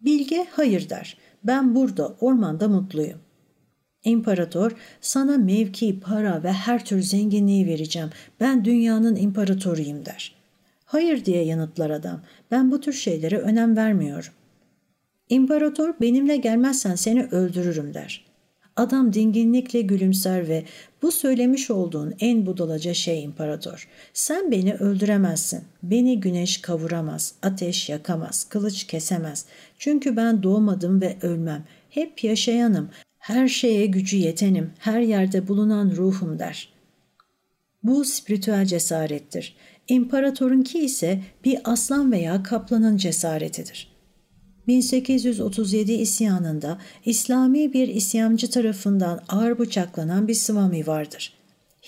Bilge 0.00 0.46
hayır 0.50 0.90
der. 0.90 1.16
Ben 1.44 1.74
burada 1.74 2.16
ormanda 2.20 2.68
mutluyum. 2.68 3.18
İmparator 4.08 4.72
sana 5.00 5.38
mevki, 5.38 6.00
para 6.00 6.42
ve 6.42 6.52
her 6.52 6.84
tür 6.84 7.02
zenginliği 7.02 7.66
vereceğim. 7.66 8.10
Ben 8.40 8.64
dünyanın 8.64 9.16
imparatoruyum 9.16 10.06
der. 10.06 10.34
Hayır 10.84 11.24
diye 11.24 11.44
yanıtlar 11.44 11.90
adam. 11.90 12.20
Ben 12.50 12.70
bu 12.70 12.80
tür 12.80 12.92
şeylere 12.92 13.38
önem 13.38 13.76
vermiyorum. 13.76 14.32
İmparator 15.28 15.94
benimle 16.00 16.36
gelmezsen 16.36 16.94
seni 16.94 17.24
öldürürüm 17.24 17.94
der. 17.94 18.24
Adam 18.76 19.12
dinginlikle 19.12 19.80
gülümser 19.80 20.48
ve 20.48 20.64
bu 21.02 21.12
söylemiş 21.12 21.70
olduğun 21.70 22.14
en 22.20 22.46
budalaca 22.46 22.94
şey 22.94 23.24
imparator. 23.24 23.88
Sen 24.12 24.50
beni 24.50 24.74
öldüremezsin. 24.74 25.60
Beni 25.82 26.20
güneş 26.20 26.60
kavuramaz, 26.60 27.34
ateş 27.42 27.88
yakamaz, 27.88 28.44
kılıç 28.44 28.84
kesemez. 28.84 29.46
Çünkü 29.78 30.16
ben 30.16 30.42
doğmadım 30.42 31.00
ve 31.00 31.16
ölmem. 31.22 31.64
Hep 31.90 32.24
yaşayanım. 32.24 32.88
Her 33.28 33.48
şeye 33.48 33.86
gücü 33.86 34.16
yetenim, 34.16 34.70
her 34.78 35.00
yerde 35.00 35.48
bulunan 35.48 35.90
ruhum 35.96 36.38
der. 36.38 36.68
Bu 37.82 38.04
spiritüel 38.04 38.66
cesarettir. 38.66 39.56
İmparatorunki 39.88 40.78
ise 40.78 41.20
bir 41.44 41.58
aslan 41.64 42.12
veya 42.12 42.42
kaplanın 42.42 42.96
cesaretidir. 42.96 43.92
1837 44.66 45.92
isyanında 45.92 46.78
İslami 47.04 47.72
bir 47.72 47.88
isyancı 47.88 48.50
tarafından 48.50 49.20
ağır 49.28 49.58
bıçaklanan 49.58 50.28
bir 50.28 50.34
Swami 50.34 50.86
vardır. 50.86 51.32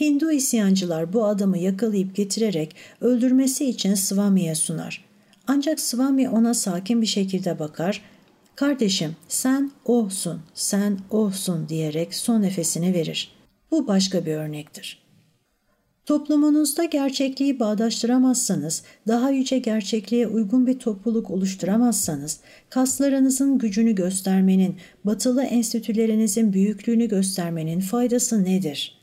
Hindu 0.01 0.33
isyancılar 0.33 1.13
bu 1.13 1.25
adamı 1.25 1.59
yakalayıp 1.59 2.17
getirerek 2.17 2.77
öldürmesi 3.01 3.67
için 3.67 3.95
Swami'ye 3.95 4.55
sunar. 4.55 5.05
Ancak 5.47 5.81
Swami 5.81 6.29
ona 6.29 6.55
sakin 6.55 7.03
bir 7.03 7.07
şekilde 7.07 7.59
bakar, 7.59 8.03
''Kardeşim 8.61 9.17
sen 9.29 9.71
ohsun, 9.85 10.41
sen 10.55 10.99
ohsun'' 11.11 11.69
diyerek 11.69 12.15
son 12.15 12.43
nefesini 12.43 12.95
verir. 12.95 13.33
Bu 13.71 13.87
başka 13.87 14.27
bir 14.27 14.35
örnektir. 14.35 15.03
Toplumunuzda 16.07 16.85
gerçekliği 16.85 17.61
bağdaştıramazsanız, 17.61 18.83
daha 19.09 19.31
yüce 19.31 19.59
gerçekliğe 19.59 20.27
uygun 20.27 20.67
bir 20.67 20.79
topluluk 20.79 21.31
oluşturamazsanız, 21.31 22.41
kaslarınızın 22.71 23.59
gücünü 23.59 23.95
göstermenin, 23.95 24.77
batılı 25.05 25.43
enstitülerinizin 25.43 26.53
büyüklüğünü 26.53 27.09
göstermenin 27.09 27.81
faydası 27.81 28.45
nedir? 28.45 28.99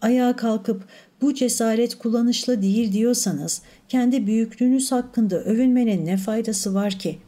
Ayağa 0.00 0.36
kalkıp 0.36 0.84
bu 1.20 1.34
cesaret 1.34 1.94
kullanışlı 1.94 2.62
değil 2.62 2.92
diyorsanız, 2.92 3.62
kendi 3.88 4.26
büyüklüğünüz 4.26 4.92
hakkında 4.92 5.40
övünmenin 5.40 6.06
ne 6.06 6.16
faydası 6.16 6.74
var 6.74 6.98
ki? 6.98 7.18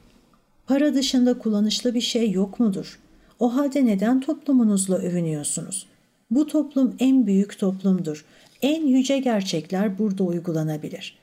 Para 0.70 0.94
dışında 0.94 1.38
kullanışlı 1.38 1.94
bir 1.94 2.00
şey 2.00 2.30
yok 2.30 2.60
mudur? 2.60 3.00
O 3.38 3.56
halde 3.56 3.86
neden 3.86 4.20
toplumunuzla 4.20 4.96
övünüyorsunuz? 4.96 5.86
Bu 6.30 6.46
toplum 6.46 6.94
en 6.98 7.26
büyük 7.26 7.58
toplumdur 7.58 8.24
en 8.62 8.86
yüce 8.86 9.18
gerçekler 9.18 9.98
burada 9.98 10.24
uygulanabilir. 10.24 11.18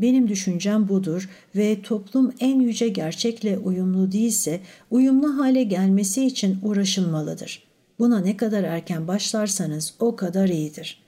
Benim 0.00 0.28
düşüncem 0.28 0.88
budur 0.88 1.28
ve 1.56 1.82
toplum 1.82 2.32
en 2.40 2.60
yüce 2.60 2.88
gerçekle 2.88 3.58
uyumlu 3.58 4.12
değilse 4.12 4.60
uyumlu 4.90 5.38
hale 5.38 5.62
gelmesi 5.62 6.26
için 6.26 6.58
uğraşılmalıdır. 6.62 7.62
Buna 7.98 8.20
ne 8.20 8.36
kadar 8.36 8.64
erken 8.64 9.08
başlarsanız 9.08 9.94
o 10.00 10.16
kadar 10.16 10.48
iyidir. 10.48 11.02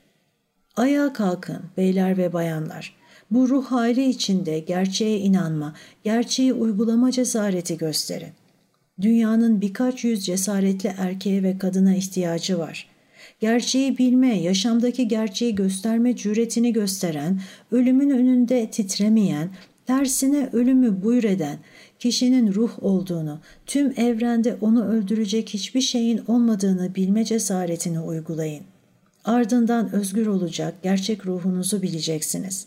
Ayağa 0.76 1.12
kalkın 1.12 1.60
beyler 1.76 2.16
ve 2.16 2.32
bayanlar. 2.32 2.97
Bu 3.30 3.48
ruh 3.48 3.64
hali 3.64 4.08
içinde 4.08 4.58
gerçeğe 4.58 5.18
inanma, 5.18 5.74
gerçeği 6.04 6.52
uygulama 6.52 7.10
cesareti 7.10 7.78
gösterin. 7.78 8.32
Dünyanın 9.00 9.60
birkaç 9.60 10.04
yüz 10.04 10.26
cesaretli 10.26 10.94
erkeğe 10.98 11.42
ve 11.42 11.58
kadına 11.58 11.94
ihtiyacı 11.94 12.58
var 12.58 12.88
gerçeği 13.40 13.98
bilme, 13.98 14.40
yaşamdaki 14.40 15.08
gerçeği 15.08 15.54
gösterme 15.54 16.16
cüretini 16.16 16.72
gösteren, 16.72 17.40
ölümün 17.72 18.10
önünde 18.10 18.70
titremeyen, 18.70 19.50
tersine 19.86 20.48
ölümü 20.52 21.02
buyreden, 21.02 21.58
kişinin 21.98 22.54
ruh 22.54 22.82
olduğunu, 22.82 23.40
tüm 23.66 24.00
evrende 24.00 24.56
onu 24.60 24.84
öldürecek 24.84 25.48
hiçbir 25.48 25.80
şeyin 25.80 26.20
olmadığını 26.28 26.94
bilme 26.94 27.24
cesaretini 27.24 28.00
uygulayın. 28.00 28.62
Ardından 29.24 29.92
özgür 29.92 30.26
olacak 30.26 30.74
gerçek 30.82 31.26
ruhunuzu 31.26 31.82
bileceksiniz. 31.82 32.66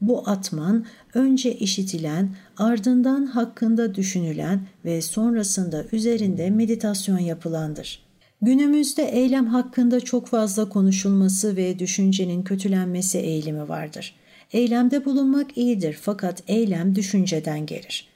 Bu 0.00 0.28
atman 0.28 0.86
önce 1.14 1.54
işitilen, 1.54 2.36
ardından 2.56 3.26
hakkında 3.26 3.94
düşünülen 3.94 4.60
ve 4.84 5.02
sonrasında 5.02 5.84
üzerinde 5.92 6.50
meditasyon 6.50 7.18
yapılandır.'' 7.18 8.08
Günümüzde 8.42 9.02
eylem 9.02 9.46
hakkında 9.46 10.00
çok 10.00 10.26
fazla 10.28 10.68
konuşulması 10.68 11.56
ve 11.56 11.78
düşüncenin 11.78 12.42
kötülenmesi 12.42 13.18
eğilimi 13.18 13.68
vardır. 13.68 14.14
Eylemde 14.52 15.04
bulunmak 15.04 15.58
iyidir 15.58 15.98
fakat 16.02 16.42
eylem 16.48 16.94
düşünceden 16.94 17.66
gelir. 17.66 18.08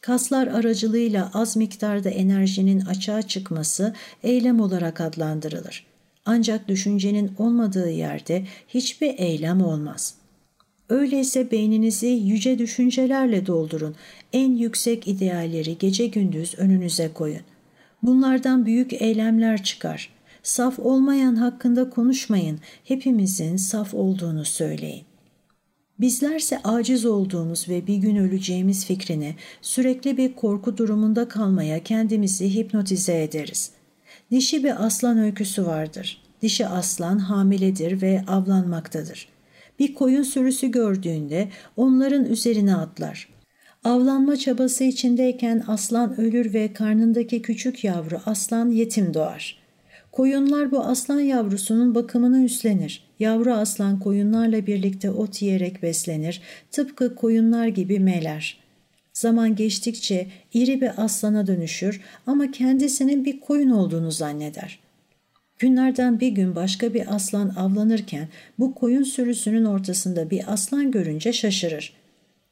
Kaslar 0.00 0.46
aracılığıyla 0.46 1.30
az 1.34 1.56
miktarda 1.56 2.10
enerjinin 2.10 2.80
açığa 2.80 3.22
çıkması 3.22 3.94
eylem 4.22 4.60
olarak 4.60 5.00
adlandırılır. 5.00 5.86
Ancak 6.26 6.68
düşüncenin 6.68 7.32
olmadığı 7.38 7.90
yerde 7.90 8.46
hiçbir 8.68 9.18
eylem 9.18 9.62
olmaz. 9.62 10.14
Öyleyse 10.88 11.50
beyninizi 11.50 12.06
yüce 12.06 12.58
düşüncelerle 12.58 13.46
doldurun. 13.46 13.94
En 14.32 14.56
yüksek 14.56 15.08
idealleri 15.08 15.78
gece 15.78 16.06
gündüz 16.06 16.54
önünüze 16.58 17.12
koyun. 17.14 17.42
Bunlardan 18.02 18.66
büyük 18.66 19.02
eylemler 19.02 19.62
çıkar. 19.62 20.10
Saf 20.42 20.78
olmayan 20.78 21.36
hakkında 21.36 21.90
konuşmayın, 21.90 22.58
hepimizin 22.84 23.56
saf 23.56 23.94
olduğunu 23.94 24.44
söyleyin. 24.44 25.04
Bizlerse 26.00 26.62
aciz 26.64 27.06
olduğumuz 27.06 27.68
ve 27.68 27.86
bir 27.86 27.96
gün 27.96 28.16
öleceğimiz 28.16 28.86
fikrini 28.86 29.34
sürekli 29.62 30.16
bir 30.16 30.34
korku 30.34 30.76
durumunda 30.76 31.28
kalmaya 31.28 31.82
kendimizi 31.82 32.54
hipnotize 32.54 33.22
ederiz. 33.22 33.70
Dişi 34.30 34.64
bir 34.64 34.86
aslan 34.86 35.18
öyküsü 35.18 35.66
vardır. 35.66 36.22
Dişi 36.42 36.66
aslan 36.66 37.18
hamiledir 37.18 38.02
ve 38.02 38.24
avlanmaktadır. 38.26 39.37
Bir 39.78 39.94
koyun 39.94 40.22
sürüsü 40.22 40.70
gördüğünde 40.70 41.48
onların 41.76 42.24
üzerine 42.24 42.74
atlar. 42.74 43.28
Avlanma 43.84 44.36
çabası 44.36 44.84
içindeyken 44.84 45.62
aslan 45.66 46.20
ölür 46.20 46.54
ve 46.54 46.72
karnındaki 46.72 47.42
küçük 47.42 47.84
yavru 47.84 48.20
aslan 48.26 48.70
yetim 48.70 49.14
doğar. 49.14 49.58
Koyunlar 50.12 50.70
bu 50.70 50.80
aslan 50.80 51.20
yavrusunun 51.20 51.94
bakımını 51.94 52.44
üstlenir. 52.44 53.08
Yavru 53.18 53.52
aslan 53.52 54.00
koyunlarla 54.00 54.66
birlikte 54.66 55.10
ot 55.10 55.42
yiyerek 55.42 55.82
beslenir, 55.82 56.42
tıpkı 56.70 57.14
koyunlar 57.14 57.66
gibi 57.66 58.00
meler. 58.00 58.58
Zaman 59.12 59.56
geçtikçe 59.56 60.26
iri 60.54 60.80
bir 60.80 61.04
aslana 61.04 61.46
dönüşür 61.46 62.00
ama 62.26 62.50
kendisinin 62.50 63.24
bir 63.24 63.40
koyun 63.40 63.70
olduğunu 63.70 64.10
zanneder. 64.10 64.87
Günlerden 65.58 66.20
bir 66.20 66.28
gün 66.28 66.54
başka 66.56 66.94
bir 66.94 67.14
aslan 67.14 67.48
avlanırken 67.48 68.28
bu 68.58 68.74
koyun 68.74 69.02
sürüsünün 69.02 69.64
ortasında 69.64 70.30
bir 70.30 70.52
aslan 70.52 70.90
görünce 70.90 71.32
şaşırır. 71.32 71.92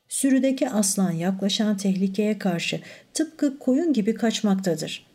Sürüdeki 0.08 0.70
aslan 0.70 1.10
yaklaşan 1.10 1.76
tehlikeye 1.76 2.38
karşı 2.38 2.80
tıpkı 3.14 3.58
koyun 3.58 3.92
gibi 3.92 4.14
kaçmaktadır. 4.14 5.06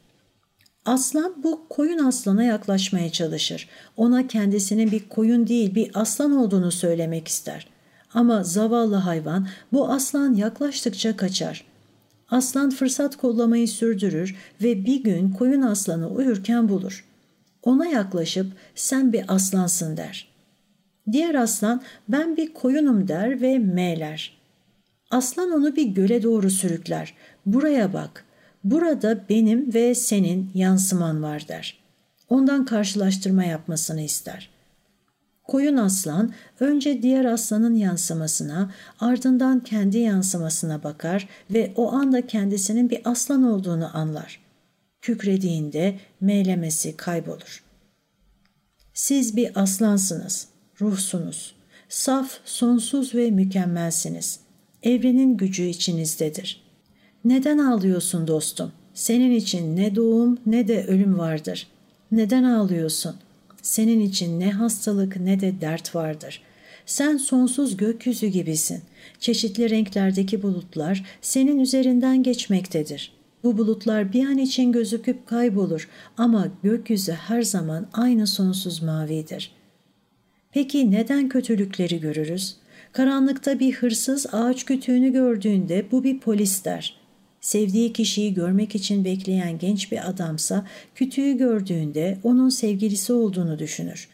Aslan 0.85 1.43
bu 1.43 1.65
koyun 1.69 2.05
aslana 2.05 2.43
yaklaşmaya 2.43 3.11
çalışır. 3.11 3.69
Ona 3.97 4.27
kendisinin 4.27 4.91
bir 4.91 5.09
koyun 5.09 5.47
değil 5.47 5.75
bir 5.75 5.91
aslan 5.93 6.31
olduğunu 6.31 6.71
söylemek 6.71 7.27
ister. 7.27 7.67
Ama 8.13 8.43
zavallı 8.43 8.95
hayvan 8.95 9.47
bu 9.73 9.89
aslan 9.89 10.33
yaklaştıkça 10.33 11.17
kaçar. 11.17 11.63
Aslan 12.29 12.69
fırsat 12.69 13.15
kollamayı 13.15 13.67
sürdürür 13.67 14.35
ve 14.61 14.85
bir 14.85 15.03
gün 15.03 15.31
koyun 15.31 15.61
aslanı 15.61 16.09
uyurken 16.09 16.69
bulur. 16.69 17.10
Ona 17.63 17.85
yaklaşıp 17.85 18.47
sen 18.75 19.13
bir 19.13 19.25
aslansın 19.27 19.97
der. 19.97 20.31
Diğer 21.11 21.35
aslan 21.35 21.81
ben 22.09 22.37
bir 22.37 22.53
koyunum 22.53 23.07
der 23.07 23.41
ve 23.41 23.59
meğler. 23.59 24.37
Aslan 25.11 25.51
onu 25.51 25.75
bir 25.75 25.85
göle 25.85 26.23
doğru 26.23 26.49
sürükler. 26.49 27.13
Buraya 27.45 27.93
bak. 27.93 28.25
Burada 28.63 29.29
benim 29.29 29.73
ve 29.73 29.95
senin 29.95 30.51
yansıman 30.53 31.23
var 31.23 31.47
der. 31.47 31.81
Ondan 32.29 32.65
karşılaştırma 32.65 33.43
yapmasını 33.43 34.01
ister. 34.01 34.49
Koyun 35.43 35.77
aslan 35.77 36.33
önce 36.59 37.01
diğer 37.01 37.25
aslanın 37.25 37.75
yansımasına, 37.75 38.71
ardından 38.99 39.59
kendi 39.59 39.97
yansımasına 39.97 40.83
bakar 40.83 41.27
ve 41.51 41.73
o 41.75 41.91
anda 41.91 42.27
kendisinin 42.27 42.89
bir 42.89 43.01
aslan 43.05 43.43
olduğunu 43.43 43.97
anlar. 43.97 44.40
Kükrediğinde 45.01 45.99
meylemesi 46.21 46.97
kaybolur. 46.97 47.63
Siz 48.93 49.35
bir 49.35 49.61
aslansınız, 49.61 50.47
ruhsunuz. 50.81 51.55
Saf, 51.89 52.39
sonsuz 52.45 53.15
ve 53.15 53.31
mükemmelsiniz. 53.31 54.39
Evrenin 54.83 55.37
gücü 55.37 55.63
içinizdedir. 55.63 56.63
Neden 57.25 57.57
ağlıyorsun 57.57 58.27
dostum? 58.27 58.71
Senin 58.93 59.31
için 59.31 59.75
ne 59.75 59.95
doğum 59.95 60.39
ne 60.45 60.67
de 60.67 60.85
ölüm 60.85 61.17
vardır. 61.17 61.67
Neden 62.11 62.43
ağlıyorsun?'' 62.43 63.31
Senin 63.61 63.99
için 63.99 64.39
ne 64.39 64.51
hastalık 64.51 65.19
ne 65.19 65.39
de 65.39 65.61
dert 65.61 65.95
vardır. 65.95 66.41
Sen 66.85 67.17
sonsuz 67.17 67.77
gökyüzü 67.77 68.27
gibisin. 68.27 68.81
Çeşitli 69.19 69.69
renklerdeki 69.69 70.41
bulutlar 70.43 71.05
senin 71.21 71.59
üzerinden 71.59 72.23
geçmektedir. 72.23 73.13
Bu 73.43 73.57
bulutlar 73.57 74.13
bir 74.13 74.25
an 74.25 74.37
için 74.37 74.71
gözüküp 74.71 75.27
kaybolur 75.27 75.89
ama 76.17 76.47
gökyüzü 76.63 77.11
her 77.11 77.41
zaman 77.41 77.87
aynı 77.93 78.27
sonsuz 78.27 78.81
mavidir. 78.81 79.51
Peki 80.51 80.91
neden 80.91 81.29
kötülükleri 81.29 81.99
görürüz? 81.99 82.55
Karanlıkta 82.93 83.59
bir 83.59 83.73
hırsız 83.73 84.25
ağaç 84.31 84.65
kütüğünü 84.65 85.13
gördüğünde 85.13 85.85
bu 85.91 86.03
bir 86.03 86.19
polis 86.19 86.65
der. 86.65 87.01
Sevdiği 87.41 87.93
kişiyi 87.93 88.33
görmek 88.33 88.75
için 88.75 89.05
bekleyen 89.05 89.59
genç 89.59 89.91
bir 89.91 90.09
adamsa 90.09 90.65
kütüğü 90.95 91.37
gördüğünde 91.37 92.17
onun 92.23 92.49
sevgilisi 92.49 93.13
olduğunu 93.13 93.59
düşünür. 93.59 94.09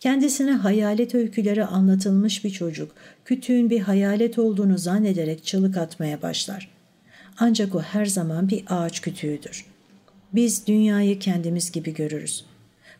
Kendisine 0.00 0.52
hayalet 0.52 1.14
öyküleri 1.14 1.64
anlatılmış 1.64 2.44
bir 2.44 2.50
çocuk 2.50 2.92
kütüğün 3.24 3.70
bir 3.70 3.80
hayalet 3.80 4.38
olduğunu 4.38 4.78
zannederek 4.78 5.44
çığlık 5.44 5.76
atmaya 5.76 6.22
başlar. 6.22 6.75
Ancak 7.38 7.74
o 7.74 7.80
her 7.80 8.06
zaman 8.06 8.48
bir 8.48 8.64
ağaç 8.66 9.00
kütüğüdür. 9.00 9.66
Biz 10.32 10.66
dünyayı 10.66 11.18
kendimiz 11.18 11.72
gibi 11.72 11.94
görürüz. 11.94 12.44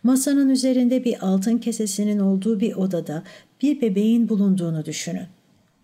Masanın 0.03 0.49
üzerinde 0.49 1.05
bir 1.05 1.27
altın 1.27 1.59
kesesinin 1.59 2.19
olduğu 2.19 2.61
bir 2.61 2.75
odada 2.75 3.23
bir 3.63 3.81
bebeğin 3.81 4.29
bulunduğunu 4.29 4.85
düşünün. 4.85 5.27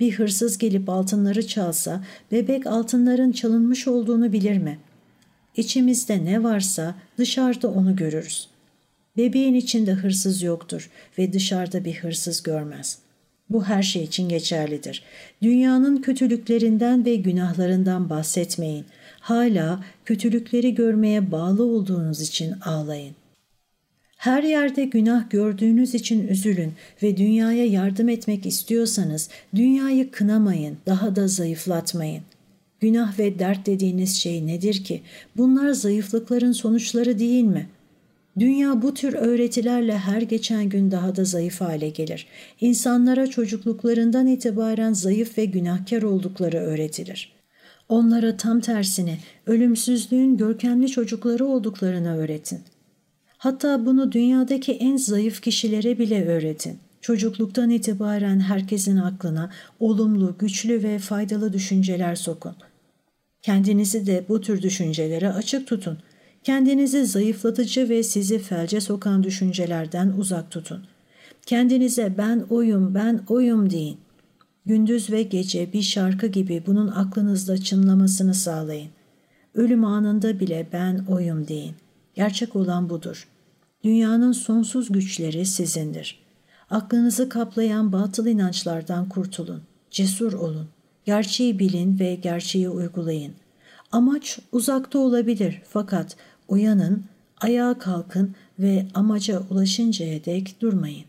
Bir 0.01 0.13
hırsız 0.13 0.59
gelip 0.59 0.89
altınları 0.89 1.47
çalsa 1.47 2.05
bebek 2.33 2.67
altınların 2.67 3.33
çalınmış 3.33 3.89
olduğunu 3.89 4.33
bilir 4.33 4.59
mi? 4.59 4.79
İçimizde 5.57 6.25
ne 6.25 6.43
varsa 6.43 6.95
dışarıda 7.19 7.69
onu 7.69 7.97
görürüz. 7.97 8.49
Bebeğin 9.17 9.55
içinde 9.55 9.93
hırsız 9.93 10.43
yoktur 10.43 10.91
ve 11.19 11.33
dışarıda 11.33 11.85
bir 11.85 11.95
hırsız 11.95 12.43
görmez. 12.43 12.99
Bu 13.51 13.65
her 13.65 13.83
şey 13.83 14.05
için 14.05 14.29
geçerlidir. 14.29 15.03
Dünyanın 15.43 15.97
kötülüklerinden 15.97 17.05
ve 17.05 17.17
günahlarından 17.17 18.11
bahsetmeyin. 18.11 18.85
Hala 19.21 19.85
kötülükleri 20.05 20.75
görmeye 20.75 21.33
bağlı 21.33 21.65
olduğunuz 21.65 22.21
için 22.21 22.53
ağlayın. 22.61 23.15
Her 24.17 24.43
yerde 24.43 24.85
günah 24.85 25.31
gördüğünüz 25.31 25.95
için 25.95 26.29
üzülün 26.29 26.73
ve 27.03 27.17
dünyaya 27.17 27.67
yardım 27.67 28.09
etmek 28.09 28.47
istiyorsanız 28.47 29.29
dünyayı 29.55 30.11
kınamayın, 30.11 30.79
daha 30.87 31.17
da 31.17 31.29
zayıflatmayın. 31.29 32.23
Günah 32.81 33.19
ve 33.19 33.39
dert 33.39 33.67
dediğiniz 33.67 34.17
şey 34.17 34.47
nedir 34.47 34.85
ki? 34.85 35.03
Bunlar 35.37 35.71
zayıflıkların 35.71 36.53
sonuçları 36.53 37.19
değil 37.19 37.45
mi? 37.45 37.67
Dünya 38.39 38.83
bu 38.83 38.95
tür 38.95 39.15
öğretilerle 39.15 39.99
her 39.99 40.23
geçen 40.23 40.69
gün 40.69 40.91
daha 40.91 41.17
da 41.17 41.25
zayıf 41.25 41.61
hale 41.61 41.89
gelir. 41.89 42.27
İnsanlara 42.61 43.27
çocukluklarından 43.27 44.27
itibaren 44.27 44.93
zayıf 44.93 45.39
ve 45.39 45.45
günahkar 45.45 46.03
oldukları 46.03 46.57
öğretilir. 46.57 47.33
Onlara 47.89 48.37
tam 48.37 48.61
tersine 48.61 49.19
ölümsüzlüğün 49.47 50.37
görkemli 50.37 50.89
çocukları 50.89 51.47
olduklarını 51.47 52.17
öğretin. 52.17 52.61
Hatta 53.39 53.87
bunu 53.87 54.13
dünyadaki 54.13 54.73
en 54.73 54.97
zayıf 54.97 55.43
kişilere 55.43 55.99
bile 55.99 56.27
öğretin. 56.27 56.79
Çocukluktan 57.01 57.71
itibaren 57.71 58.41
herkesin 58.41 58.97
aklına 58.97 59.51
olumlu, 59.81 60.35
güçlü 60.39 60.83
ve 60.83 60.99
faydalı 60.99 61.53
düşünceler 61.53 62.15
sokun. 62.15 62.55
Kendinizi 63.43 64.07
de 64.07 64.25
bu 64.29 64.41
tür 64.41 64.63
düşüncelere 64.63 65.29
açık 65.29 65.67
tutun. 65.67 65.99
Kendinizi 66.45 67.07
zayıflatıcı 67.07 67.89
ve 67.89 68.03
sizi 68.03 68.39
felce 68.39 68.81
sokan 68.81 69.23
düşüncelerden 69.23 70.09
uzak 70.19 70.51
tutun. 70.51 70.85
Kendinize 71.47 72.15
ben 72.19 72.45
oyum, 72.51 72.95
ben 72.95 73.21
oyum 73.29 73.71
deyin. 73.71 73.99
Gündüz 74.67 75.11
ve 75.11 75.23
gece 75.23 75.73
bir 75.73 75.83
şarkı 75.83 76.27
gibi 76.27 76.63
bunun 76.67 76.89
aklınızda 76.89 77.59
çınlamasını 77.59 78.35
sağlayın. 78.35 78.91
Ölüm 79.55 79.85
anında 79.85 80.41
bile 80.41 80.67
ben 80.73 81.05
oyum 81.09 81.49
deyin. 81.49 81.75
Gerçek 82.15 82.57
olan 82.57 82.91
budur. 82.91 83.29
Dünyanın 83.85 84.33
sonsuz 84.33 84.93
güçleri 84.93 85.47
sizindir. 85.47 86.23
Aklınızı 86.71 87.29
kaplayan 87.29 87.93
batıl 87.93 88.27
inançlardan 88.27 89.09
kurtulun. 89.09 89.63
Cesur 89.91 90.33
olun. 90.33 90.69
Gerçeği 91.05 91.59
bilin 91.59 91.99
ve 91.99 92.15
gerçeği 92.15 92.69
uygulayın. 92.69 93.33
Amaç 93.93 94.39
uzakta 94.53 94.99
olabilir 94.99 95.63
fakat 95.69 96.17
uyanın, 96.53 97.05
ayağa 97.41 97.79
kalkın 97.79 98.35
ve 98.59 98.87
amaca 98.95 99.43
ulaşıncaya 99.51 100.25
dek 100.25 100.57
durmayın. 100.61 101.05